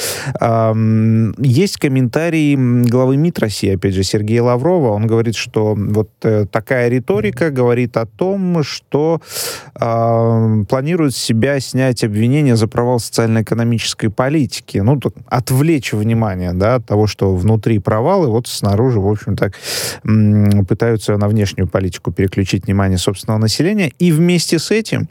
Есть 1.39 1.77
комментарий 1.77 2.55
главы 2.55 3.17
МИД 3.17 3.39
России, 3.39 3.75
опять 3.75 3.93
же, 3.93 4.03
Сергея 4.03 4.43
Лаврова. 4.43 4.89
Он 4.89 5.07
говорит, 5.07 5.35
что 5.35 5.75
вот 5.75 6.09
э, 6.23 6.45
такая 6.51 6.89
риторика 6.89 7.49
говорит 7.49 7.97
о 7.97 8.05
том, 8.05 8.63
что 8.63 9.21
э, 9.75 10.63
планирует 10.69 11.15
себя 11.15 11.59
снять 11.59 12.03
обвинения 12.03 12.55
за 12.55 12.67
провал 12.67 12.99
социально-экономической 12.99 14.09
политики. 14.09 14.77
Ну, 14.77 14.99
отвлечь 15.27 15.93
внимание, 15.93 16.53
да, 16.53 16.75
от 16.75 16.85
того, 16.85 17.07
что 17.07 17.35
внутри 17.35 17.79
провалы, 17.79 18.27
вот 18.27 18.47
снаружи, 18.47 18.99
в 18.99 19.07
общем, 19.07 19.35
так 19.35 19.53
пытаются 20.67 21.17
на 21.25 21.27
внешнюю 21.27 21.67
политику 21.67 22.11
переключить 22.11 22.65
внимание 22.65 22.97
собственного 22.97 23.39
населения. 23.39 23.91
И 23.99 24.11
вместе 24.11 24.59
с 24.59 24.71
этим 24.71 25.09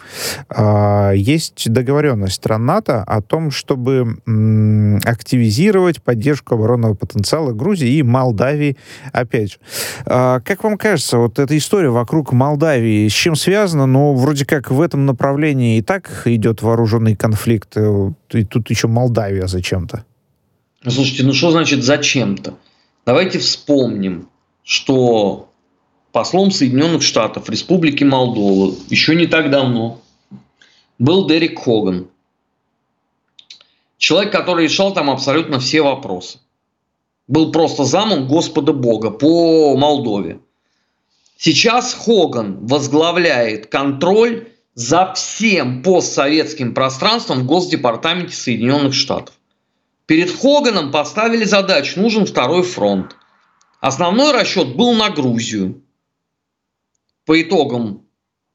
э, 0.49 1.13
есть 1.17 1.71
договоренность 1.71 2.35
стран 2.35 2.67
НАТО 2.67 3.03
о 3.03 3.21
том, 3.21 3.51
чтобы 3.51 4.19
м, 4.27 5.01
активизировать 5.05 6.03
поддержку 6.03 6.55
оборонного 6.55 6.95
потенциала 6.95 7.53
Грузии 7.53 7.97
и 7.97 8.03
Молдавии, 8.03 8.77
опять 9.13 9.53
же. 9.53 9.59
Э, 10.07 10.41
как 10.45 10.63
вам 10.63 10.79
кажется, 10.79 11.19
вот 11.19 11.39
эта 11.39 11.57
история 11.57 11.91
вокруг 11.91 12.33
Молдавии 12.33 13.09
с 13.09 13.13
чем 13.13 13.35
связана? 13.35 13.87
Ну, 13.87 14.15
вроде 14.15 14.47
как 14.47 14.71
в 14.71 14.81
этом 14.81 15.07
направлении 15.07 15.79
и 15.79 15.83
так 15.83 16.23
идет 16.27 16.63
вооруженный 16.63 17.17
конфликт, 17.17 17.77
э, 17.77 18.13
и 18.33 18.45
тут 18.45 18.71
еще 18.71 18.87
Молдавия 18.87 19.49
зачем-то. 19.49 20.05
Слушайте, 20.87 21.25
ну 21.25 21.33
что 21.33 21.51
значит 21.51 21.83
зачем-то? 21.83 22.55
Давайте 23.07 23.39
вспомним, 23.39 24.29
что 24.63 25.49
послом 26.15 26.53
Соединенных 26.53 27.03
Штатов 27.03 27.51
Республики 27.51 28.05
Молдова 28.05 28.73
еще 28.89 29.17
не 29.17 29.27
так 29.27 29.51
давно 29.51 30.01
был 31.01 31.27
Дерек 31.27 31.59
Хоган. 31.59 32.07
Человек, 33.99 34.31
который 34.31 34.65
решал 34.65 34.95
там 34.95 35.11
абсолютно 35.11 35.59
все 35.59 35.83
вопросы. 35.83 36.39
Был 37.27 37.51
просто 37.51 37.83
замом 37.83 38.29
Господа 38.29 38.73
Бога 38.73 39.11
по 39.11 39.77
Молдове. 39.77 40.39
Сейчас 41.37 41.93
Хоган 41.93 42.65
возглавляет 42.65 43.67
контроль 43.67 44.53
за 44.75 45.15
всем 45.15 45.83
постсоветским 45.83 46.75
пространством 46.75 47.41
в 47.41 47.47
Госдепартаменте 47.47 48.37
Соединенных 48.37 48.95
Штатов. 48.95 49.35
Перед 50.07 50.31
Хоганом 50.31 50.93
поставили 50.93 51.43
задачу, 51.43 52.01
нужен 52.01 52.25
второй 52.25 52.63
фронт. 52.63 53.17
Основной 53.81 54.33
расчет 54.33 54.77
был 54.77 54.95
на 54.95 55.11
Грузию 55.11 55.81
по 57.25 57.41
итогам, 57.41 58.07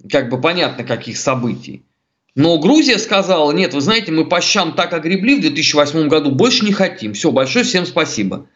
как 0.10 0.30
бы 0.30 0.40
понятно, 0.40 0.84
каких 0.84 1.18
событий. 1.18 1.84
Но 2.36 2.58
Грузия 2.60 2.98
сказала, 3.00 3.52
нет, 3.52 3.74
вы 3.74 3.82
знаете, 3.82 4.12
мы 4.12 4.26
по 4.26 4.40
щам 4.40 4.74
так 4.74 4.94
огребли 4.94 5.36
в 5.36 5.42
2008 5.42 6.08
году, 6.08 6.32
больше 6.32 6.64
не 6.64 6.72
хотим. 6.72 7.14
Все, 7.14 7.32
большое 7.32 7.66
всем 7.66 7.86
спасибо. 7.86 8.48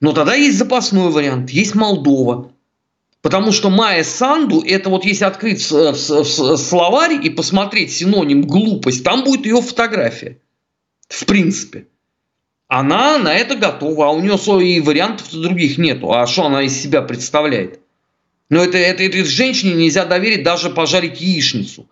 Но 0.00 0.12
тогда 0.12 0.34
есть 0.34 0.58
запасной 0.58 1.10
вариант, 1.10 1.50
есть 1.50 1.74
Молдова. 1.74 2.52
Потому 3.22 3.52
что 3.52 3.68
Майя 3.68 4.02
Санду, 4.02 4.62
это 4.62 4.88
вот 4.88 5.04
если 5.04 5.24
открыть 5.24 5.60
словарь 5.60 7.20
и 7.22 7.28
посмотреть 7.28 7.92
синоним 7.92 8.42
глупость, 8.42 9.04
там 9.04 9.24
будет 9.24 9.44
ее 9.44 9.60
фотография. 9.60 10.38
В 11.08 11.26
принципе. 11.26 11.86
Она 12.66 13.18
на 13.18 13.34
это 13.34 13.56
готова, 13.56 14.06
а 14.06 14.10
у 14.10 14.20
нее 14.20 14.36
и 14.64 14.80
вариантов 14.80 15.30
других 15.32 15.76
нету. 15.76 16.12
А 16.12 16.26
что 16.26 16.46
она 16.46 16.62
из 16.62 16.80
себя 16.80 17.02
представляет? 17.02 17.80
Но 18.50 18.62
это, 18.64 18.76
это, 18.76 19.04
этой 19.04 19.24
женщине 19.24 19.74
нельзя 19.74 20.04
доверить 20.04 20.42
даже 20.42 20.70
пожарить 20.70 21.20
яичницу. 21.20 21.88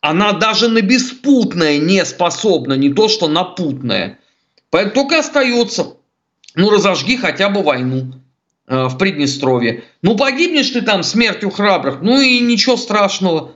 Она 0.00 0.32
даже 0.32 0.68
на 0.68 0.82
беспутное 0.82 1.78
не 1.78 2.04
способна, 2.04 2.74
не 2.74 2.92
то 2.92 3.08
что 3.08 3.28
на 3.28 3.44
путное. 3.44 4.18
Поэтому 4.70 4.94
только 4.94 5.18
остается, 5.20 5.94
ну 6.54 6.70
разожги 6.70 7.16
хотя 7.16 7.48
бы 7.48 7.62
войну 7.62 8.12
э, 8.66 8.84
в 8.88 8.98
Приднестровье. 8.98 9.84
Ну 10.02 10.16
погибнешь 10.16 10.70
ты 10.70 10.82
там 10.82 11.02
смертью 11.04 11.50
храбрых, 11.50 12.00
ну 12.02 12.20
и 12.20 12.40
ничего 12.40 12.76
страшного. 12.76 13.52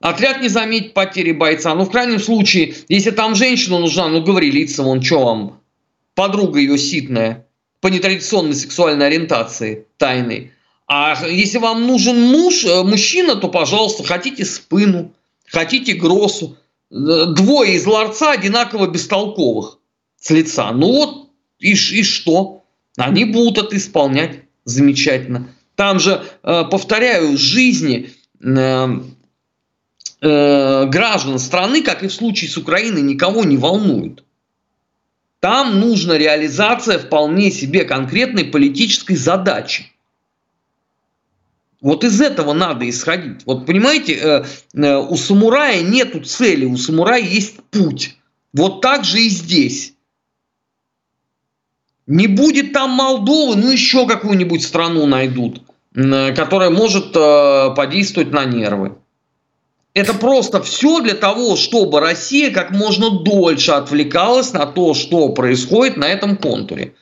Отряд 0.00 0.40
не 0.40 0.48
заметит 0.48 0.94
потери 0.94 1.32
бойца. 1.32 1.74
Ну 1.74 1.84
в 1.84 1.90
крайнем 1.90 2.20
случае, 2.20 2.74
если 2.88 3.10
там 3.10 3.34
женщина 3.34 3.78
нужна, 3.78 4.08
ну 4.08 4.22
говори 4.22 4.50
лица, 4.50 4.82
вон 4.82 5.02
что 5.02 5.24
вам, 5.24 5.60
подруга 6.14 6.60
ее 6.60 6.78
ситная, 6.78 7.46
по 7.80 7.88
нетрадиционной 7.88 8.54
сексуальной 8.54 9.06
ориентации 9.06 9.86
тайной. 9.98 10.53
А 10.86 11.26
если 11.26 11.58
вам 11.58 11.86
нужен 11.86 12.20
муж, 12.20 12.64
э, 12.64 12.82
мужчина, 12.82 13.36
то, 13.36 13.48
пожалуйста, 13.48 14.04
хотите 14.04 14.44
спыну, 14.44 15.12
хотите 15.46 15.94
гросу. 15.94 16.58
Э, 16.90 17.26
двое 17.34 17.76
из 17.76 17.86
ларца 17.86 18.32
одинаково 18.32 18.86
бестолковых 18.88 19.78
с 20.20 20.30
лица. 20.30 20.72
Ну 20.72 20.92
вот, 20.92 21.30
и, 21.58 21.72
и 21.72 22.02
что? 22.02 22.64
Они 22.96 23.24
будут 23.24 23.64
это 23.64 23.76
исполнять 23.76 24.40
замечательно. 24.64 25.48
Там 25.74 25.98
же, 25.98 26.22
э, 26.42 26.64
повторяю, 26.70 27.36
жизни 27.36 28.10
граждан 30.20 31.38
страны, 31.38 31.82
как 31.82 32.02
и 32.02 32.08
в 32.08 32.12
случае 32.12 32.50
с 32.50 32.56
Украиной, 32.58 33.00
никого 33.02 33.44
не 33.44 33.56
волнует. 33.56 34.24
Там 35.40 35.80
нужна 35.80 36.18
реализация 36.18 36.98
вполне 36.98 37.50
себе 37.50 37.84
конкретной 37.84 38.44
политической 38.44 39.16
задачи. 39.16 39.93
Вот 41.84 42.02
из 42.02 42.18
этого 42.22 42.54
надо 42.54 42.88
исходить. 42.88 43.42
Вот 43.44 43.66
понимаете, 43.66 44.14
э, 44.14 44.44
э, 44.74 44.96
у 44.96 45.16
самурая 45.18 45.82
нету 45.82 46.20
цели, 46.20 46.64
у 46.64 46.78
самурая 46.78 47.20
есть 47.20 47.56
путь. 47.70 48.16
Вот 48.54 48.80
так 48.80 49.04
же 49.04 49.20
и 49.20 49.28
здесь. 49.28 49.92
Не 52.06 52.26
будет 52.26 52.72
там 52.72 52.92
Молдовы, 52.92 53.56
ну 53.56 53.70
еще 53.70 54.06
какую-нибудь 54.06 54.62
страну 54.62 55.04
найдут, 55.04 55.60
э, 55.94 56.32
которая 56.34 56.70
может 56.70 57.12
подействовать 57.12 58.32
на 58.32 58.46
нервы. 58.46 58.96
Это 59.92 60.14
просто 60.14 60.62
все 60.62 61.00
для 61.00 61.14
того, 61.14 61.54
чтобы 61.54 62.00
Россия 62.00 62.50
как 62.50 62.70
можно 62.70 63.10
дольше 63.10 63.72
отвлекалась 63.72 64.54
на 64.54 64.64
то, 64.64 64.94
что 64.94 65.28
происходит 65.28 65.98
на 65.98 66.06
этом 66.08 66.38
контуре. 66.38 66.94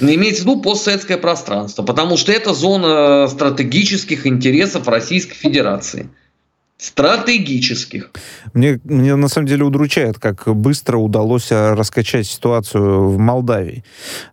Имеется 0.00 0.42
в 0.42 0.46
виду 0.46 0.60
постсоветское 0.60 1.18
пространство, 1.18 1.82
потому 1.82 2.16
что 2.16 2.32
это 2.32 2.54
зона 2.54 3.28
стратегических 3.28 4.26
интересов 4.26 4.88
Российской 4.88 5.34
Федерации. 5.34 6.08
Стратегических. 6.78 8.10
Мне, 8.54 8.80
мне 8.84 9.14
на 9.14 9.28
самом 9.28 9.46
деле 9.46 9.64
удручает, 9.64 10.18
как 10.18 10.48
быстро 10.56 10.96
удалось 10.96 11.52
э, 11.52 11.74
раскачать 11.74 12.26
ситуацию 12.26 13.06
в 13.10 13.18
Молдавии. 13.18 13.84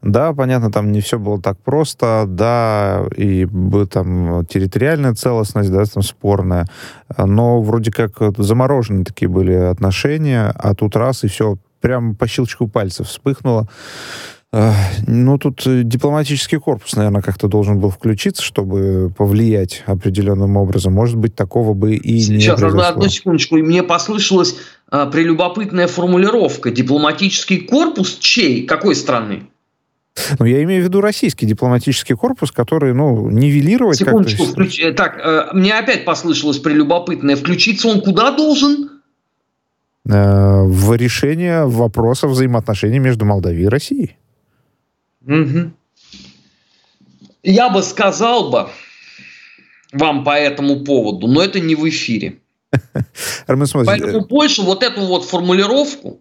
Да, 0.02 0.32
понятно, 0.32 0.72
там 0.72 0.94
не 0.94 1.02
все 1.02 1.20
было 1.20 1.42
так 1.42 1.60
просто, 1.60 2.24
да, 2.26 3.04
и 3.18 3.46
там 3.92 4.46
территориальная 4.46 5.14
целостность, 5.14 5.70
да, 5.70 5.84
там 5.84 6.02
спорная, 6.02 6.68
но 7.18 7.62
вроде 7.62 7.92
как 7.92 8.14
заморожены 8.38 9.04
такие 9.04 9.28
были 9.28 9.52
отношения, 9.52 10.54
а 10.56 10.74
тут 10.74 10.96
раз 10.96 11.26
и 11.26 11.28
все 11.28 11.58
прям 11.82 12.16
по 12.16 12.28
щелчку 12.28 12.70
пальцев 12.70 13.10
вспыхнуло. 13.10 13.68
Ну, 15.06 15.38
тут 15.38 15.68
э, 15.68 15.84
дипломатический 15.84 16.58
корпус, 16.58 16.96
наверное, 16.96 17.22
как-то 17.22 17.48
должен 17.48 17.80
был 17.80 17.90
включиться, 17.90 18.42
чтобы 18.42 19.12
повлиять 19.16 19.84
определенным 19.86 20.58
образом. 20.58 20.94
Может 20.94 21.18
быть, 21.18 21.36
такого 21.36 21.74
бы 21.74 21.96
и 21.96 22.20
Сейчас, 22.20 22.30
не 22.30 22.70
Сейчас, 22.70 22.90
одну 22.90 23.08
секундочку. 23.08 23.58
Мне 23.58 23.84
послышалась 23.84 24.56
а, 24.90 25.06
прелюбопытная 25.06 25.88
формулировка. 25.88 26.72
Дипломатический 26.72 27.60
корпус 27.60 28.18
чей? 28.20 28.66
Какой 28.66 28.96
страны? 28.96 29.44
Ну, 30.40 30.46
я 30.46 30.64
имею 30.64 30.82
в 30.82 30.86
виду 30.86 31.02
российский 31.02 31.46
дипломатический 31.46 32.16
корпус, 32.16 32.52
который, 32.52 32.94
ну, 32.94 33.30
нивелировать 33.30 33.98
Секундочку, 33.98 34.46
включ... 34.46 34.80
Э, 34.80 34.92
так, 34.94 35.20
э, 35.24 35.50
мне 35.54 35.78
опять 35.78 36.06
послышалось 36.06 36.58
прелюбопытное. 36.58 37.36
Включиться 37.36 37.88
он 37.88 38.02
куда 38.02 38.32
должен? 38.32 38.90
Э, 40.10 40.64
в 40.64 40.96
решение 40.96 41.66
вопросов 41.66 42.32
взаимоотношений 42.32 43.00
между 43.00 43.26
Молдавией 43.26 43.66
и 43.66 43.70
Россией. 43.70 44.18
Угу. 45.28 45.72
Я 47.44 47.70
бы 47.70 47.84
сказал 47.84 48.50
бы 48.50 48.70
вам 49.92 50.24
по 50.24 50.32
этому 50.32 50.84
поводу, 50.84 51.28
но 51.28 51.42
это 51.42 51.60
не 51.60 51.76
в 51.76 51.88
эфире. 51.88 52.40
Поэтому 53.86 54.26
больше 54.26 54.62
вот 54.62 54.84
эту 54.84 55.02
вот 55.06 55.26
формулировку 55.26 56.20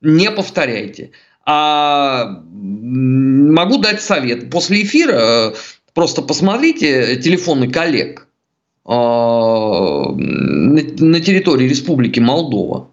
не 0.00 0.30
повторяйте. 0.30 1.10
А 1.44 2.42
могу 2.52 3.78
дать 3.78 4.02
совет. 4.02 4.50
После 4.50 4.82
эфира 4.82 5.50
э, 5.50 5.54
просто 5.94 6.20
посмотрите 6.22 7.16
телефоны 7.16 7.70
коллег. 7.70 8.26
на 8.84 10.14
территории 11.20 11.68
Республики 11.68 12.20
Молдова. 12.20 12.90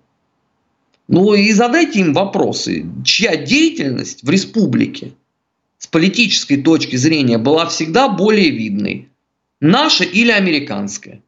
Ну 1.07 1.33
и 1.35 1.51
задайте 1.51 1.99
им 1.99 2.13
вопросы, 2.13 2.85
чья 3.03 3.35
деятельность 3.35 4.23
в 4.23 4.29
республике 4.29 5.13
с 5.77 5.87
политической 5.87 6.57
точки 6.57 6.95
зрения 6.95 7.37
была 7.37 7.67
всегда 7.67 8.09
более 8.09 8.49
видной, 8.49 9.09
наша 9.59 10.03
или 10.03 10.31
американская. 10.31 11.21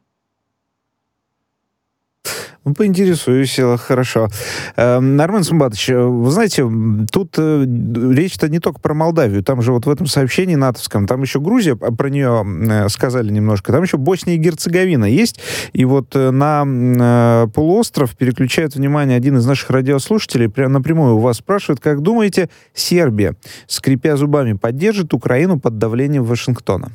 Ну, 2.68 2.74
поинтересуюсь, 2.74 3.58
хорошо. 3.78 4.28
Эм, 4.76 5.18
Армен 5.18 5.42
Сумбатович, 5.42 5.88
вы 5.88 6.30
знаете, 6.30 6.68
тут 7.10 7.34
э, 7.38 7.64
речь-то 8.12 8.50
не 8.50 8.58
только 8.58 8.78
про 8.78 8.92
Молдавию. 8.92 9.42
Там 9.42 9.62
же 9.62 9.72
вот 9.72 9.86
в 9.86 9.90
этом 9.90 10.06
сообщении 10.06 10.54
натовском, 10.54 11.06
там 11.06 11.22
еще 11.22 11.40
Грузия, 11.40 11.78
а 11.80 11.90
про 11.92 12.10
нее 12.10 12.44
э, 12.44 12.88
сказали 12.90 13.32
немножко, 13.32 13.72
там 13.72 13.82
еще 13.82 13.96
Босния 13.96 14.34
и 14.34 14.38
Герцеговина 14.38 15.06
есть. 15.06 15.40
И 15.72 15.86
вот 15.86 16.14
э, 16.14 16.30
на 16.30 17.46
полуостров 17.54 18.14
переключает 18.14 18.74
внимание 18.74 19.16
один 19.16 19.38
из 19.38 19.46
наших 19.46 19.70
радиослушателей, 19.70 20.50
прямо 20.50 20.74
напрямую 20.74 21.16
у 21.16 21.20
вас 21.20 21.38
спрашивает, 21.38 21.80
как 21.80 22.02
думаете, 22.02 22.50
Сербия, 22.74 23.34
скрипя 23.66 24.18
зубами, 24.18 24.52
поддержит 24.52 25.14
Украину 25.14 25.58
под 25.58 25.78
давлением 25.78 26.24
Вашингтона? 26.24 26.90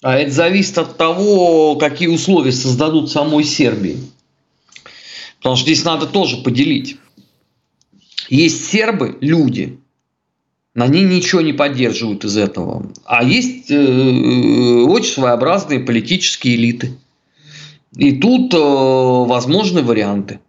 А 0.00 0.16
это 0.16 0.30
зависит 0.30 0.78
от 0.78 0.96
того, 0.96 1.76
какие 1.76 2.08
условия 2.08 2.52
создадут 2.52 3.10
самой 3.10 3.44
Сербии. 3.44 3.98
Потому 5.38 5.56
что 5.56 5.64
здесь 5.64 5.84
надо 5.84 6.06
тоже 6.06 6.38
поделить. 6.38 6.98
Есть 8.28 8.70
сербы, 8.70 9.16
люди, 9.20 9.78
они 10.74 11.02
ничего 11.02 11.40
не 11.40 11.52
поддерживают 11.52 12.24
из 12.24 12.36
этого. 12.36 12.92
А 13.04 13.24
есть 13.24 13.70
э, 13.70 13.76
очень 13.76 15.12
своеобразные 15.12 15.80
политические 15.80 16.56
элиты. 16.56 16.96
И 17.96 18.12
тут 18.12 18.54
э, 18.54 18.58
возможны 18.58 19.82
варианты. 19.82 20.40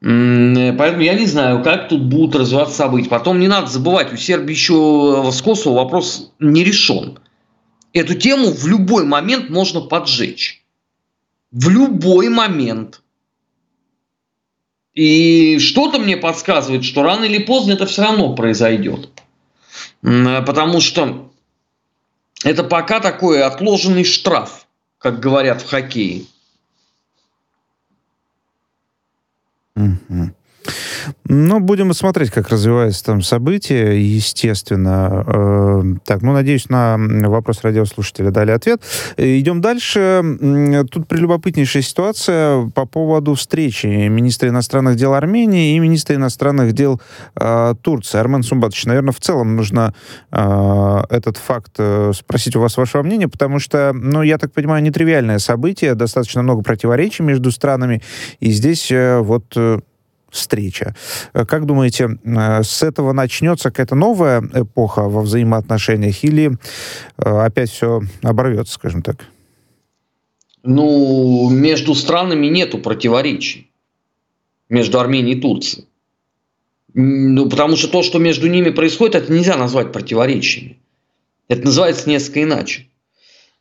Поэтому 0.00 1.00
я 1.00 1.14
не 1.14 1.24
знаю, 1.24 1.62
как 1.62 1.88
тут 1.88 2.02
будут 2.02 2.36
развиваться 2.36 2.76
события. 2.76 3.08
Потом 3.08 3.40
не 3.40 3.48
надо 3.48 3.68
забывать, 3.68 4.12
у 4.12 4.16
Сербии 4.16 4.52
еще 4.52 5.30
с 5.32 5.40
Косово 5.40 5.76
вопрос 5.76 6.32
не 6.38 6.62
решен 6.62 7.18
эту 7.96 8.14
тему 8.14 8.50
в 8.50 8.66
любой 8.66 9.04
момент 9.04 9.50
можно 9.50 9.80
поджечь. 9.80 10.62
В 11.50 11.68
любой 11.68 12.28
момент. 12.28 13.02
И 14.92 15.58
что-то 15.58 15.98
мне 15.98 16.16
подсказывает, 16.16 16.84
что 16.84 17.02
рано 17.02 17.24
или 17.24 17.38
поздно 17.38 17.72
это 17.72 17.86
все 17.86 18.02
равно 18.02 18.34
произойдет. 18.34 19.10
Потому 20.00 20.80
что 20.80 21.30
это 22.44 22.64
пока 22.64 23.00
такой 23.00 23.42
отложенный 23.42 24.04
штраф, 24.04 24.66
как 24.98 25.20
говорят 25.20 25.62
в 25.62 25.68
хоккее. 25.68 26.24
Mm-hmm. 29.76 30.34
Ну, 31.24 31.60
будем 31.60 31.92
смотреть, 31.92 32.30
как 32.30 32.48
развиваются 32.48 33.04
там 33.04 33.22
события, 33.22 33.92
естественно. 33.92 35.24
Э, 35.26 35.82
так, 36.04 36.22
ну, 36.22 36.32
надеюсь, 36.32 36.68
на 36.68 36.96
вопрос 36.98 37.62
радиослушателя 37.62 38.30
дали 38.30 38.50
ответ. 38.50 38.82
Идем 39.16 39.60
дальше. 39.60 40.22
Тут 40.90 41.08
прелюбопытнейшая 41.08 41.82
ситуация 41.82 42.70
по 42.70 42.86
поводу 42.86 43.34
встречи 43.34 43.86
министра 43.86 44.48
иностранных 44.48 44.96
дел 44.96 45.14
Армении 45.14 45.76
и 45.76 45.78
министра 45.78 46.16
иностранных 46.16 46.72
дел 46.72 47.00
э, 47.34 47.74
Турции. 47.82 48.18
Армен 48.18 48.42
Сумбатович, 48.42 48.86
наверное, 48.86 49.12
в 49.12 49.20
целом 49.20 49.56
нужно 49.56 49.94
э, 50.30 51.02
этот 51.10 51.36
факт 51.36 51.78
спросить 52.14 52.56
у 52.56 52.60
вас 52.60 52.76
вашего 52.76 53.02
мнения, 53.02 53.28
потому 53.28 53.58
что, 53.58 53.92
ну, 53.92 54.22
я 54.22 54.38
так 54.38 54.52
понимаю, 54.52 54.82
нетривиальное 54.82 55.38
событие, 55.38 55.94
достаточно 55.94 56.42
много 56.42 56.62
противоречий 56.62 57.22
между 57.22 57.50
странами, 57.50 58.02
и 58.40 58.50
здесь 58.50 58.90
вот... 58.90 59.56
встреча. 60.30 60.94
Э, 61.32 61.44
как 61.44 61.66
думаете, 61.66 62.18
э, 62.24 62.62
с 62.62 62.82
этого 62.82 63.12
начнется 63.12 63.70
какая-то 63.70 63.94
новая 63.94 64.42
эпоха 64.54 65.02
во 65.02 65.22
взаимоотношениях 65.22 66.24
или 66.24 66.52
э, 67.18 67.22
опять 67.22 67.70
все 67.70 68.02
оборвется, 68.22 68.74
скажем 68.74 69.02
так? 69.02 69.26
Ну, 70.62 71.48
между 71.50 71.94
странами 71.94 72.46
нету 72.46 72.78
противоречий. 72.78 73.70
Между 74.68 74.98
Арменией 74.98 75.38
и 75.38 75.40
Турцией. 75.40 75.86
Ну, 76.92 77.48
потому 77.48 77.76
что 77.76 77.88
то, 77.88 78.02
что 78.02 78.18
между 78.18 78.48
ними 78.48 78.70
происходит, 78.70 79.14
это 79.14 79.32
нельзя 79.32 79.56
назвать 79.56 79.92
противоречиями. 79.92 80.78
Это 81.46 81.66
называется 81.66 82.08
несколько 82.08 82.42
иначе. 82.42 82.88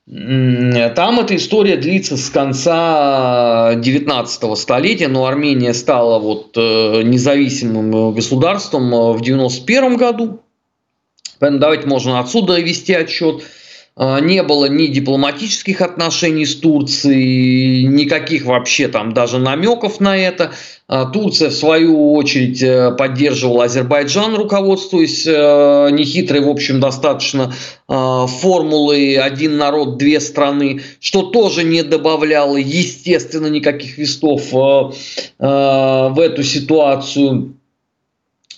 Там 0.07 1.19
эта 1.19 1.35
история 1.35 1.77
длится 1.77 2.15
с 2.15 2.29
конца 2.29 3.73
19 3.73 4.57
столетия, 4.57 5.07
но 5.07 5.25
Армения 5.25 5.73
стала 5.73 6.19
вот 6.19 6.55
э, 6.55 7.01
независимым 7.01 8.13
государством 8.13 8.93
э, 8.93 9.13
в 9.13 9.21
91 9.21 9.97
году. 9.97 10.43
Поэтому 11.39 11.59
давайте 11.59 11.87
можно 11.87 12.19
отсюда 12.19 12.59
вести 12.59 12.93
отчет. 12.93 13.43
А, 13.97 14.19
не 14.19 14.43
было 14.43 14.65
ни 14.65 14.87
дипломатических 14.87 15.79
отношений 15.79 16.45
с 16.45 16.55
Турцией, 16.55 17.85
никаких 17.85 18.43
вообще 18.43 18.89
там 18.89 19.13
даже 19.13 19.39
намеков 19.39 20.01
на 20.01 20.17
это. 20.17 20.51
А, 20.87 21.05
Турция, 21.05 21.49
в 21.49 21.53
свою 21.53 22.11
очередь, 22.13 22.61
э, 22.61 22.91
поддерживала 22.91 23.63
Азербайджан, 23.63 24.35
руководствуясь 24.35 25.25
э, 25.25 25.89
нехитрой, 25.91 26.41
в 26.41 26.49
общем, 26.49 26.81
достаточно 26.81 27.53
а, 27.87 28.27
формулы 28.27 29.17
«один 29.17 29.57
народ, 29.57 29.97
две 29.97 30.19
страны», 30.19 30.81
что 30.99 31.23
тоже 31.23 31.63
не 31.63 31.81
добавляло, 31.81 32.57
естественно, 32.57 33.47
никаких 33.47 33.97
вестов 33.97 34.53
э, 34.53 34.55
в 35.39 36.19
эту 36.19 36.43
ситуацию. 36.43 37.55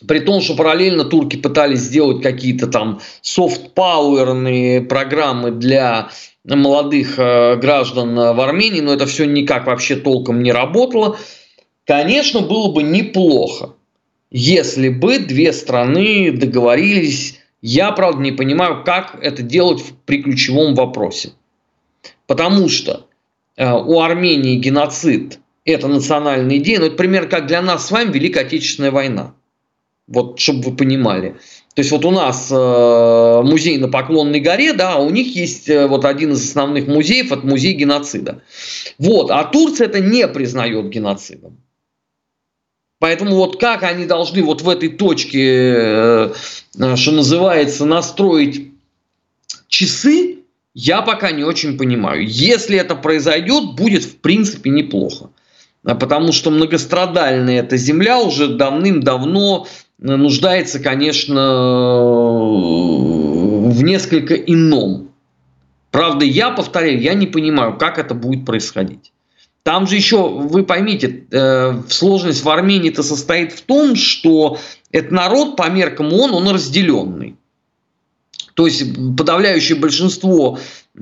При 0.06 0.20
том, 0.20 0.42
что 0.42 0.56
параллельно 0.56 1.06
турки 1.06 1.38
пытались 1.38 1.80
сделать 1.80 2.22
какие-то 2.22 2.68
там 2.68 3.00
софт-пауэрные 3.22 4.82
программы 4.82 5.52
для 5.52 6.10
молодых 6.44 7.18
э, 7.18 7.56
граждан 7.56 8.16
в 8.16 8.40
Армении, 8.40 8.82
но 8.82 8.94
это 8.94 9.06
все 9.06 9.26
никак 9.26 9.66
вообще 9.66 9.96
толком 9.96 10.44
не 10.44 10.52
работало. 10.52 11.18
Конечно, 11.86 12.42
было 12.42 12.72
бы 12.72 12.84
неплохо, 12.84 13.74
если 14.30 14.90
бы 14.90 15.20
две 15.20 15.54
страны 15.54 16.32
договорились. 16.32 17.40
Я, 17.62 17.92
правда, 17.92 18.22
не 18.22 18.32
понимаю, 18.32 18.84
как 18.84 19.18
это 19.22 19.42
делать 19.42 19.84
при 20.06 20.22
ключевом 20.22 20.76
вопросе. 20.76 21.32
Потому 22.28 22.70
что 22.70 23.08
э, 23.56 23.72
у 23.72 24.00
Армении 24.02 24.58
геноцид– 24.58 25.40
это 25.66 25.88
национальная 25.88 26.58
идея, 26.58 26.80
но 26.80 26.86
это 26.86 26.96
пример 26.96 27.28
как 27.28 27.48
для 27.48 27.62
нас 27.62 27.88
с 27.88 27.92
вами 27.92 28.12
Великая 28.12 28.42
Отечественная 28.42 28.92
война. 28.92 29.34
Вот, 30.08 30.40
чтобы 30.40 30.70
вы 30.70 30.76
понимали. 30.76 31.36
То 31.76 31.82
есть 31.82 31.92
вот 31.92 32.06
у 32.06 32.12
нас 32.12 32.50
э, 32.50 33.42
музей 33.44 33.78
на 33.78 33.88
Поклонной 33.90 34.40
горе, 34.40 34.74
да, 34.74 34.94
а 34.94 34.98
у 34.98 35.10
них 35.10 35.36
есть 35.36 35.70
э, 35.70 35.86
вот 35.86 36.06
один 36.06 36.32
из 36.32 36.44
основных 36.50 36.88
музеев, 36.88 37.32
это 37.32 37.46
музей 37.46 37.74
геноцида. 37.74 38.42
Вот, 38.98 39.30
а 39.30 39.44
Турция 39.44 39.88
это 39.88 40.00
не 40.00 40.28
признает 40.28 40.90
геноцидом. 40.90 41.58
Поэтому 43.00 43.36
вот 43.36 43.60
как 43.60 43.84
они 43.84 44.06
должны 44.06 44.42
вот 44.44 44.62
в 44.62 44.70
этой 44.70 44.90
точке, 44.90 45.46
э, 45.46 46.34
э 46.80 46.96
что 46.96 47.12
называется, 47.12 47.86
настроить 47.86 48.72
часы, 49.68 50.38
я 50.74 51.02
пока 51.02 51.32
не 51.32 51.44
очень 51.44 51.78
понимаю. 51.78 52.28
Если 52.28 52.78
это 52.78 52.96
произойдет, 52.96 53.76
будет 53.76 54.04
в 54.04 54.18
принципе 54.18 54.70
неплохо. 54.70 55.30
Потому 55.84 56.32
что 56.32 56.50
многострадальная 56.50 57.60
эта 57.60 57.78
земля 57.78 58.20
уже 58.20 58.48
давным-давно 58.48 59.68
нуждается, 60.00 60.80
конечно, 60.80 61.34
в 63.70 63.84
несколько 63.84 64.36
ином. 64.36 65.12
Правда, 65.92 66.26
я 66.26 66.52
повторяю, 66.52 67.02
я 67.02 67.14
не 67.14 67.28
понимаю, 67.28 67.78
как 67.78 67.98
это 67.98 68.14
будет 68.14 68.46
происходить. 68.46 69.12
Там 69.64 69.88
же 69.88 69.96
еще, 69.96 70.30
вы 70.30 70.64
поймите, 70.64 71.26
э, 71.30 71.82
сложность 71.90 72.44
в 72.44 72.50
Армении-то 72.50 73.04
состоит 73.04 73.52
в 73.52 73.62
том, 73.64 73.96
что 73.96 74.60
этот 74.92 75.12
народ 75.12 75.58
по 75.58 75.70
меркам 75.70 76.14
ООН, 76.14 76.34
он 76.34 76.48
разделенный. 76.50 77.36
То 78.54 78.66
есть 78.66 78.96
подавляющее 79.18 79.78
большинство 79.78 80.58
э, 80.98 81.02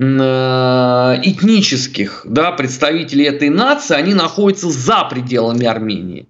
этнических 1.22 2.22
да, 2.28 2.52
представителей 2.52 3.26
этой 3.26 3.50
нации, 3.50 3.94
они 3.94 4.14
находятся 4.14 4.68
за 4.68 5.04
пределами 5.04 5.64
Армении. 5.64 6.26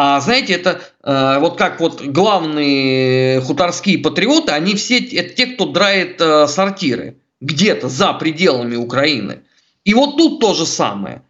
А 0.00 0.20
знаете, 0.20 0.52
это 0.52 0.80
э, 1.02 1.40
вот 1.40 1.58
как 1.58 1.80
вот 1.80 2.00
главные 2.00 3.40
хуторские 3.40 3.98
патриоты, 3.98 4.52
они 4.52 4.76
все 4.76 5.00
это 5.00 5.34
те, 5.34 5.46
кто 5.46 5.66
драет 5.66 6.20
э, 6.20 6.46
сортиры 6.46 7.18
где-то 7.40 7.88
за 7.88 8.12
пределами 8.12 8.76
Украины. 8.76 9.40
И 9.82 9.94
вот 9.94 10.16
тут 10.16 10.38
то 10.38 10.54
же 10.54 10.66
самое. 10.66 11.22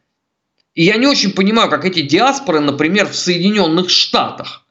И 0.75 0.85
я 0.85 0.99
не 0.99 1.07
очень 1.07 1.33
понимаю, 1.33 1.71
как 1.71 1.87
эти 1.87 2.03
диаспоры, 2.03 2.61
например, 2.61 3.09
в 3.09 3.17
Соединенных 3.17 3.89
Штатах 3.89 4.67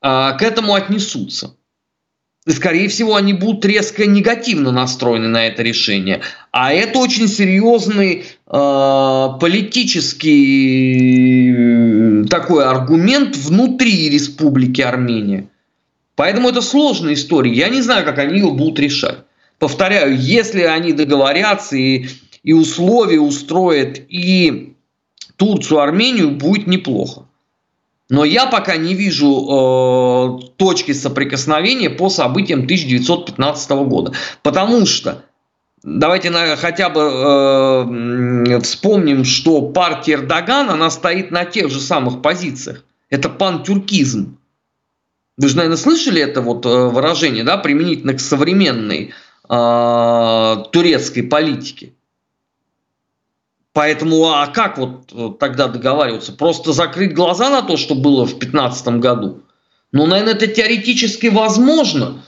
э, 0.00 0.36
к 0.38 0.40
этому 0.40 0.74
отнесутся. 0.74 1.56
И, 2.44 2.50
скорее 2.50 2.88
всего, 2.88 3.14
они 3.14 3.34
будут 3.34 3.64
резко 3.64 4.04
негативно 4.04 4.72
настроены 4.72 5.28
на 5.28 5.46
это 5.46 5.62
решение. 5.62 6.22
А 6.50 6.72
это 6.72 6.98
очень 6.98 7.28
серьезный 7.28 8.24
э, 8.24 9.28
политический 9.40 11.52
э, 11.52 12.24
такой 12.28 12.64
аргумент 12.64 13.36
внутри 13.36 14.08
Республики 14.08 14.80
Армения. 14.80 15.46
Поэтому 16.16 16.48
это 16.48 16.62
сложная 16.62 17.14
история. 17.14 17.52
Я 17.52 17.68
не 17.68 17.80
знаю, 17.80 18.04
как 18.04 18.18
они 18.18 18.40
ее 18.40 18.50
будут 18.50 18.80
решать. 18.80 19.18
Повторяю, 19.60 20.18
если 20.18 20.62
они 20.62 20.92
договорятся 20.92 21.76
и, 21.76 22.08
и 22.42 22.52
условия 22.52 23.20
устроят 23.20 24.00
и 24.08 24.74
Турцию, 25.36 25.78
Армению, 25.78 26.32
будет 26.32 26.66
неплохо. 26.66 27.26
Но 28.12 28.26
я 28.26 28.44
пока 28.44 28.76
не 28.76 28.92
вижу 28.92 29.26
э, 29.26 30.38
точки 30.58 30.92
соприкосновения 30.92 31.88
по 31.88 32.10
событиям 32.10 32.64
1915 32.64 33.70
года. 33.70 34.12
Потому 34.42 34.84
что, 34.84 35.24
давайте 35.82 36.28
на, 36.28 36.56
хотя 36.56 36.90
бы 36.90 37.00
э, 37.00 38.60
вспомним, 38.60 39.24
что 39.24 39.62
партия 39.62 40.16
Эрдогана, 40.16 40.74
она 40.74 40.90
стоит 40.90 41.30
на 41.30 41.46
тех 41.46 41.70
же 41.70 41.80
самых 41.80 42.20
позициях. 42.20 42.84
Это 43.08 43.30
пантюркизм. 43.30 44.36
Вы 45.38 45.48
же, 45.48 45.56
наверное, 45.56 45.78
слышали 45.78 46.20
это 46.20 46.42
вот 46.42 46.66
э, 46.66 46.68
выражение, 46.68 47.44
да, 47.44 47.56
применительно 47.56 48.12
к 48.12 48.20
современной 48.20 49.14
э, 49.48 50.56
турецкой 50.70 51.22
политике. 51.22 51.94
Поэтому, 53.72 54.28
а 54.28 54.46
как 54.48 54.76
вот 54.76 55.12
э, 55.12 55.30
тогда 55.40 55.68
договариваться? 55.68 56.32
Просто 56.32 56.72
закрыть 56.72 57.14
глаза 57.14 57.48
на 57.48 57.62
то, 57.62 57.76
что 57.76 57.94
было 57.94 58.24
в 58.24 58.30
2015 58.38 58.88
году? 58.98 59.42
Ну, 59.92 60.06
наверное, 60.06 60.34
это 60.34 60.46
теоретически 60.46 61.28
возможно. 61.28 62.22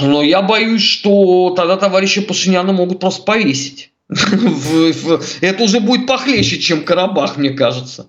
Но 0.00 0.22
я 0.22 0.42
боюсь, 0.42 0.82
что 0.82 1.54
тогда 1.56 1.76
товарища 1.76 2.22
Пашиняна 2.22 2.72
могут 2.72 3.00
просто 3.00 3.22
повесить. 3.22 3.90
Это 5.40 5.64
уже 5.64 5.80
будет 5.80 6.06
похлеще, 6.06 6.58
чем 6.58 6.84
Карабах, 6.84 7.36
мне 7.36 7.50
кажется. 7.50 8.08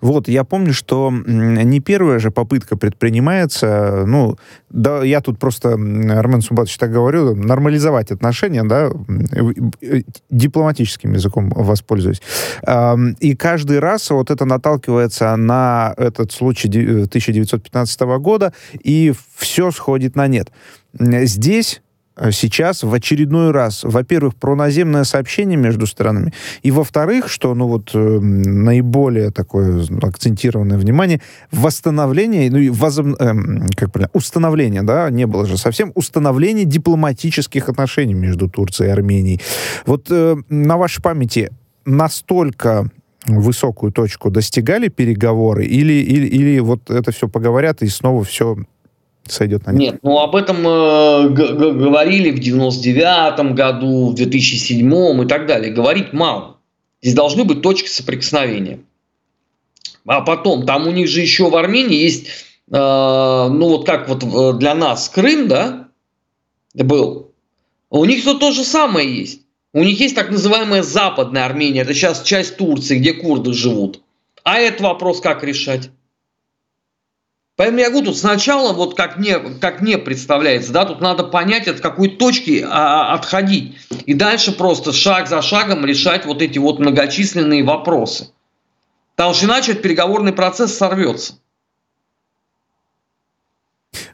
Вот, 0.00 0.28
я 0.28 0.44
помню, 0.44 0.72
что 0.72 1.10
не 1.12 1.80
первая 1.80 2.18
же 2.18 2.30
попытка 2.30 2.76
предпринимается, 2.76 4.04
ну, 4.06 4.36
да, 4.68 5.04
я 5.04 5.20
тут 5.20 5.38
просто, 5.38 5.70
Армен 5.72 6.40
Сумбатович 6.40 6.76
так 6.78 6.90
говорю, 6.90 7.36
нормализовать 7.36 8.10
отношения, 8.10 8.64
да, 8.64 8.90
дипломатическим 10.30 11.12
языком 11.12 11.50
воспользуюсь. 11.50 12.20
И 13.20 13.36
каждый 13.36 13.78
раз 13.78 14.10
вот 14.10 14.30
это 14.30 14.44
наталкивается 14.44 15.36
на 15.36 15.94
этот 15.96 16.32
случай 16.32 16.68
1915 16.68 18.00
года, 18.18 18.52
и 18.82 19.12
все 19.36 19.70
сходит 19.70 20.16
на 20.16 20.26
нет. 20.26 20.50
Здесь 20.98 21.80
Э, 21.80 21.89
сейчас 22.30 22.82
в 22.82 22.92
очередной 22.92 23.50
раз, 23.50 23.84
во-первых, 23.84 24.34
про 24.34 24.54
наземное 24.54 25.04
сообщение 25.04 25.56
между 25.56 25.86
странами, 25.86 26.32
и 26.62 26.70
во-вторых, 26.70 27.28
что, 27.28 27.54
ну 27.54 27.66
вот, 27.66 27.90
э, 27.94 27.98
наиболее 27.98 29.30
такое 29.30 29.82
акцентированное 30.02 30.78
внимание, 30.78 31.20
восстановление, 31.52 32.50
ну 32.50 32.58
и 32.58 32.68
возоб... 32.68 33.16
э, 33.18 33.32
как 33.76 33.92
правильно, 33.92 34.10
установление, 34.12 34.82
да, 34.82 35.10
не 35.10 35.26
было 35.26 35.46
же 35.46 35.56
совсем, 35.56 35.92
установление 35.94 36.64
дипломатических 36.64 37.68
отношений 37.68 38.14
между 38.14 38.48
Турцией 38.48 38.88
и 38.88 38.92
Арменией. 38.92 39.40
Вот 39.86 40.06
э, 40.10 40.36
на 40.48 40.76
вашей 40.76 41.02
памяти 41.02 41.50
настолько 41.84 42.90
высокую 43.26 43.92
точку 43.92 44.30
достигали 44.30 44.88
переговоры, 44.88 45.64
или, 45.64 45.92
или, 45.92 46.26
или 46.26 46.58
вот 46.60 46.90
это 46.90 47.12
все 47.12 47.28
поговорят, 47.28 47.82
и 47.82 47.88
снова 47.88 48.24
все 48.24 48.56
сойдет 49.32 49.66
на 49.66 49.72
нет? 49.72 49.80
Нет, 49.80 50.00
ну 50.02 50.18
об 50.18 50.36
этом 50.36 50.58
э, 50.66 51.28
говорили 51.28 52.30
в 52.30 52.38
99 52.38 53.54
году, 53.54 54.10
в 54.10 54.14
2007 54.14 55.22
и 55.22 55.26
так 55.26 55.46
далее. 55.46 55.72
Говорить 55.72 56.12
мало. 56.12 56.56
Здесь 57.02 57.14
должны 57.14 57.44
быть 57.44 57.62
точки 57.62 57.88
соприкосновения. 57.88 58.80
А 60.06 60.20
потом, 60.22 60.66
там 60.66 60.86
у 60.86 60.90
них 60.90 61.08
же 61.08 61.20
еще 61.20 61.50
в 61.50 61.56
Армении 61.56 61.96
есть, 61.96 62.26
э, 62.26 62.72
ну 62.72 63.68
вот 63.68 63.86
как 63.86 64.08
вот 64.08 64.22
э, 64.22 64.58
для 64.58 64.74
нас 64.74 65.08
Крым, 65.08 65.48
да, 65.48 65.88
был. 66.74 67.32
У 67.90 68.04
них 68.04 68.24
то, 68.24 68.34
то 68.34 68.52
же 68.52 68.64
самое 68.64 69.12
есть. 69.12 69.42
У 69.72 69.82
них 69.84 70.00
есть 70.00 70.14
так 70.14 70.30
называемая 70.30 70.82
Западная 70.82 71.44
Армения, 71.44 71.82
это 71.82 71.94
сейчас 71.94 72.22
часть 72.22 72.56
Турции, 72.56 72.98
где 72.98 73.12
курды 73.12 73.52
живут. 73.52 74.00
А 74.42 74.58
этот 74.58 74.80
вопрос 74.80 75.20
как 75.20 75.44
решать? 75.44 75.90
Поэтому 77.60 77.80
я 77.80 77.90
говорю, 77.90 78.06
тут 78.06 78.16
сначала, 78.16 78.72
вот 78.72 78.96
как 78.96 79.18
мне, 79.18 79.38
как 79.38 79.82
мне 79.82 79.98
представляется, 79.98 80.72
да, 80.72 80.86
тут 80.86 81.02
надо 81.02 81.24
понять, 81.24 81.68
от 81.68 81.80
какой 81.80 82.08
точки 82.08 82.66
а, 82.66 83.12
отходить. 83.12 83.76
И 84.06 84.14
дальше 84.14 84.52
просто 84.52 84.94
шаг 84.94 85.28
за 85.28 85.42
шагом 85.42 85.84
решать 85.84 86.24
вот 86.24 86.40
эти 86.40 86.56
вот 86.56 86.78
многочисленные 86.78 87.62
вопросы. 87.62 88.30
Потому 89.14 89.34
что 89.34 89.44
иначе 89.44 89.72
этот 89.72 89.82
переговорный 89.82 90.32
процесс 90.32 90.74
сорвется. 90.74 91.34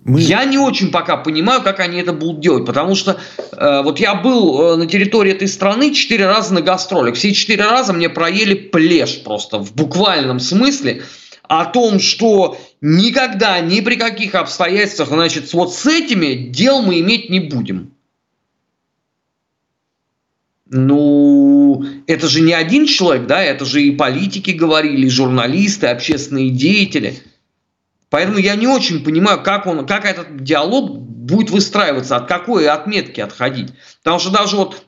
Мы... 0.00 0.22
Я 0.22 0.44
не 0.44 0.58
очень 0.58 0.90
пока 0.90 1.16
понимаю, 1.16 1.62
как 1.62 1.78
они 1.78 2.00
это 2.00 2.12
будут 2.12 2.40
делать, 2.40 2.66
потому 2.66 2.96
что 2.96 3.20
э, 3.52 3.82
вот 3.84 4.00
я 4.00 4.16
был 4.16 4.60
э, 4.60 4.76
на 4.76 4.86
территории 4.88 5.30
этой 5.30 5.46
страны 5.46 5.94
четыре 5.94 6.26
раза 6.26 6.52
на 6.52 6.62
гастролях. 6.62 7.14
Все 7.14 7.32
четыре 7.32 7.62
раза 7.62 7.92
мне 7.92 8.08
проели 8.08 8.54
плешь 8.54 9.22
просто 9.22 9.58
в 9.60 9.72
буквальном 9.72 10.40
смысле 10.40 11.04
о 11.48 11.64
том, 11.66 12.00
что 12.00 12.58
никогда, 12.86 13.58
ни 13.60 13.80
при 13.80 13.96
каких 13.96 14.36
обстоятельствах, 14.36 15.08
значит, 15.08 15.52
вот 15.52 15.74
с 15.74 15.86
этими 15.86 16.34
дел 16.34 16.82
мы 16.82 17.00
иметь 17.00 17.28
не 17.30 17.40
будем. 17.40 17.92
Ну, 20.68 21.84
это 22.06 22.28
же 22.28 22.40
не 22.40 22.52
один 22.52 22.86
человек, 22.86 23.26
да, 23.26 23.42
это 23.42 23.64
же 23.64 23.82
и 23.82 23.90
политики 23.90 24.52
говорили, 24.52 25.06
и 25.06 25.10
журналисты, 25.10 25.86
и 25.86 25.90
общественные 25.90 26.50
деятели. 26.50 27.22
Поэтому 28.08 28.38
я 28.38 28.54
не 28.54 28.68
очень 28.68 29.02
понимаю, 29.02 29.42
как, 29.42 29.66
он, 29.66 29.84
как 29.86 30.04
этот 30.04 30.44
диалог 30.44 30.98
будет 30.98 31.50
выстраиваться, 31.50 32.16
от 32.16 32.28
какой 32.28 32.68
отметки 32.68 33.20
отходить. 33.20 33.72
Потому 34.02 34.20
что 34.20 34.30
даже 34.30 34.56
вот 34.56 34.84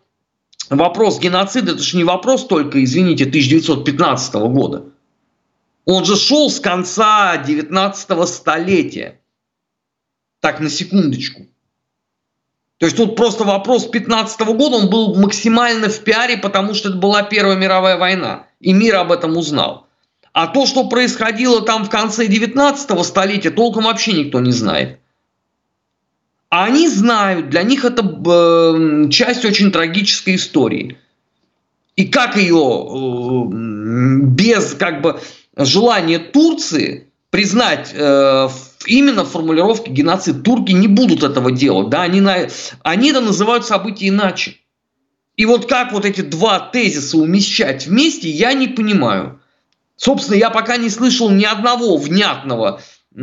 вопрос 0.70 1.18
геноцида, 1.18 1.72
это 1.72 1.82
же 1.82 1.96
не 1.96 2.04
вопрос 2.04 2.46
только, 2.46 2.82
извините, 2.82 3.24
1915 3.24 4.34
года. 4.34 4.84
Он 5.88 6.04
же 6.04 6.16
шел 6.16 6.50
с 6.50 6.60
конца 6.60 7.38
19 7.38 8.28
столетия. 8.28 9.18
Так, 10.40 10.60
на 10.60 10.68
секундочку. 10.68 11.46
То 12.76 12.84
есть 12.84 12.98
тут 12.98 13.16
просто 13.16 13.44
вопрос 13.44 13.86
15 13.86 14.38
года, 14.48 14.76
он 14.76 14.90
был 14.90 15.14
максимально 15.14 15.88
в 15.88 15.98
пиаре, 16.00 16.36
потому 16.36 16.74
что 16.74 16.90
это 16.90 16.98
была 16.98 17.22
Первая 17.22 17.56
мировая 17.56 17.96
война. 17.96 18.48
И 18.60 18.74
мир 18.74 18.96
об 18.96 19.10
этом 19.12 19.38
узнал. 19.38 19.86
А 20.34 20.48
то, 20.48 20.66
что 20.66 20.90
происходило 20.90 21.62
там 21.62 21.86
в 21.86 21.88
конце 21.88 22.26
19 22.26 23.06
столетия, 23.06 23.50
толком 23.50 23.84
вообще 23.84 24.12
никто 24.12 24.40
не 24.40 24.52
знает. 24.52 25.00
А 26.50 26.66
они 26.66 26.90
знают, 26.90 27.48
для 27.48 27.62
них 27.62 27.86
это 27.86 28.02
э, 28.02 29.08
часть 29.08 29.46
очень 29.46 29.72
трагической 29.72 30.34
истории. 30.34 30.98
И 31.96 32.08
как 32.08 32.36
ее 32.36 32.58
э, 32.58 34.26
без 34.26 34.74
как 34.74 35.00
бы 35.00 35.18
желание 35.64 36.18
Турции 36.18 37.08
признать 37.30 37.92
э, 37.94 38.48
именно 38.86 39.24
формулировки 39.24 39.90
геноцид. 39.90 40.42
Турки 40.42 40.72
не 40.72 40.88
будут 40.88 41.22
этого 41.22 41.52
делать. 41.52 41.90
Да? 41.90 42.02
Они, 42.02 42.20
на, 42.20 42.48
они 42.82 43.10
это 43.10 43.20
называют 43.20 43.66
события 43.66 44.08
иначе. 44.08 44.56
И 45.36 45.44
вот 45.46 45.66
как 45.66 45.92
вот 45.92 46.04
эти 46.04 46.22
два 46.22 46.58
тезиса 46.58 47.18
умещать 47.18 47.86
вместе, 47.86 48.28
я 48.28 48.54
не 48.54 48.66
понимаю. 48.68 49.40
Собственно, 49.96 50.36
я 50.36 50.50
пока 50.50 50.76
не 50.76 50.90
слышал 50.90 51.30
ни 51.30 51.44
одного 51.44 51.96
внятного 51.96 52.80
э, 53.14 53.18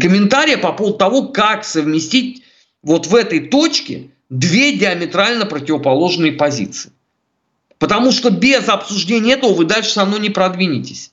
комментария 0.00 0.58
по 0.58 0.72
поводу 0.72 0.98
того, 0.98 1.28
как 1.28 1.64
совместить 1.64 2.42
вот 2.82 3.06
в 3.06 3.14
этой 3.14 3.40
точке 3.48 4.10
две 4.28 4.76
диаметрально 4.76 5.46
противоположные 5.46 6.32
позиции. 6.32 6.92
Потому 7.82 8.12
что 8.12 8.30
без 8.30 8.68
обсуждения 8.68 9.32
этого 9.32 9.54
вы 9.54 9.64
дальше 9.64 9.90
со 9.90 10.04
мной 10.04 10.20
не 10.20 10.30
продвинетесь. 10.30 11.10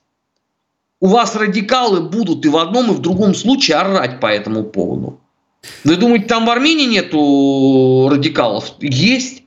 У 0.99 1.07
вас 1.07 1.35
радикалы 1.35 1.99
будут 1.99 2.45
и 2.45 2.49
в 2.49 2.57
одном, 2.57 2.91
и 2.91 2.93
в 2.93 2.99
другом 2.99 3.33
случае 3.33 3.77
орать 3.77 4.19
по 4.19 4.27
этому 4.27 4.63
поводу. 4.63 5.19
Вы 5.83 5.95
думаете, 5.95 6.27
там 6.27 6.45
в 6.45 6.49
Армении 6.51 6.85
нету 6.85 8.07
радикалов? 8.11 8.73
Есть. 8.81 9.41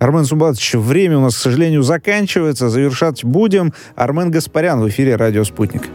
Армен 0.00 0.24
Сумбатович, 0.24 0.74
время 0.74 1.18
у 1.18 1.20
нас, 1.20 1.36
к 1.36 1.38
сожалению, 1.38 1.84
заканчивается. 1.84 2.70
Завершать 2.70 3.22
будем. 3.22 3.72
Армен 3.94 4.32
Гаспарян 4.32 4.80
в 4.80 4.88
эфире 4.88 5.14
«Радио 5.14 5.44
Спутник». 5.44 5.88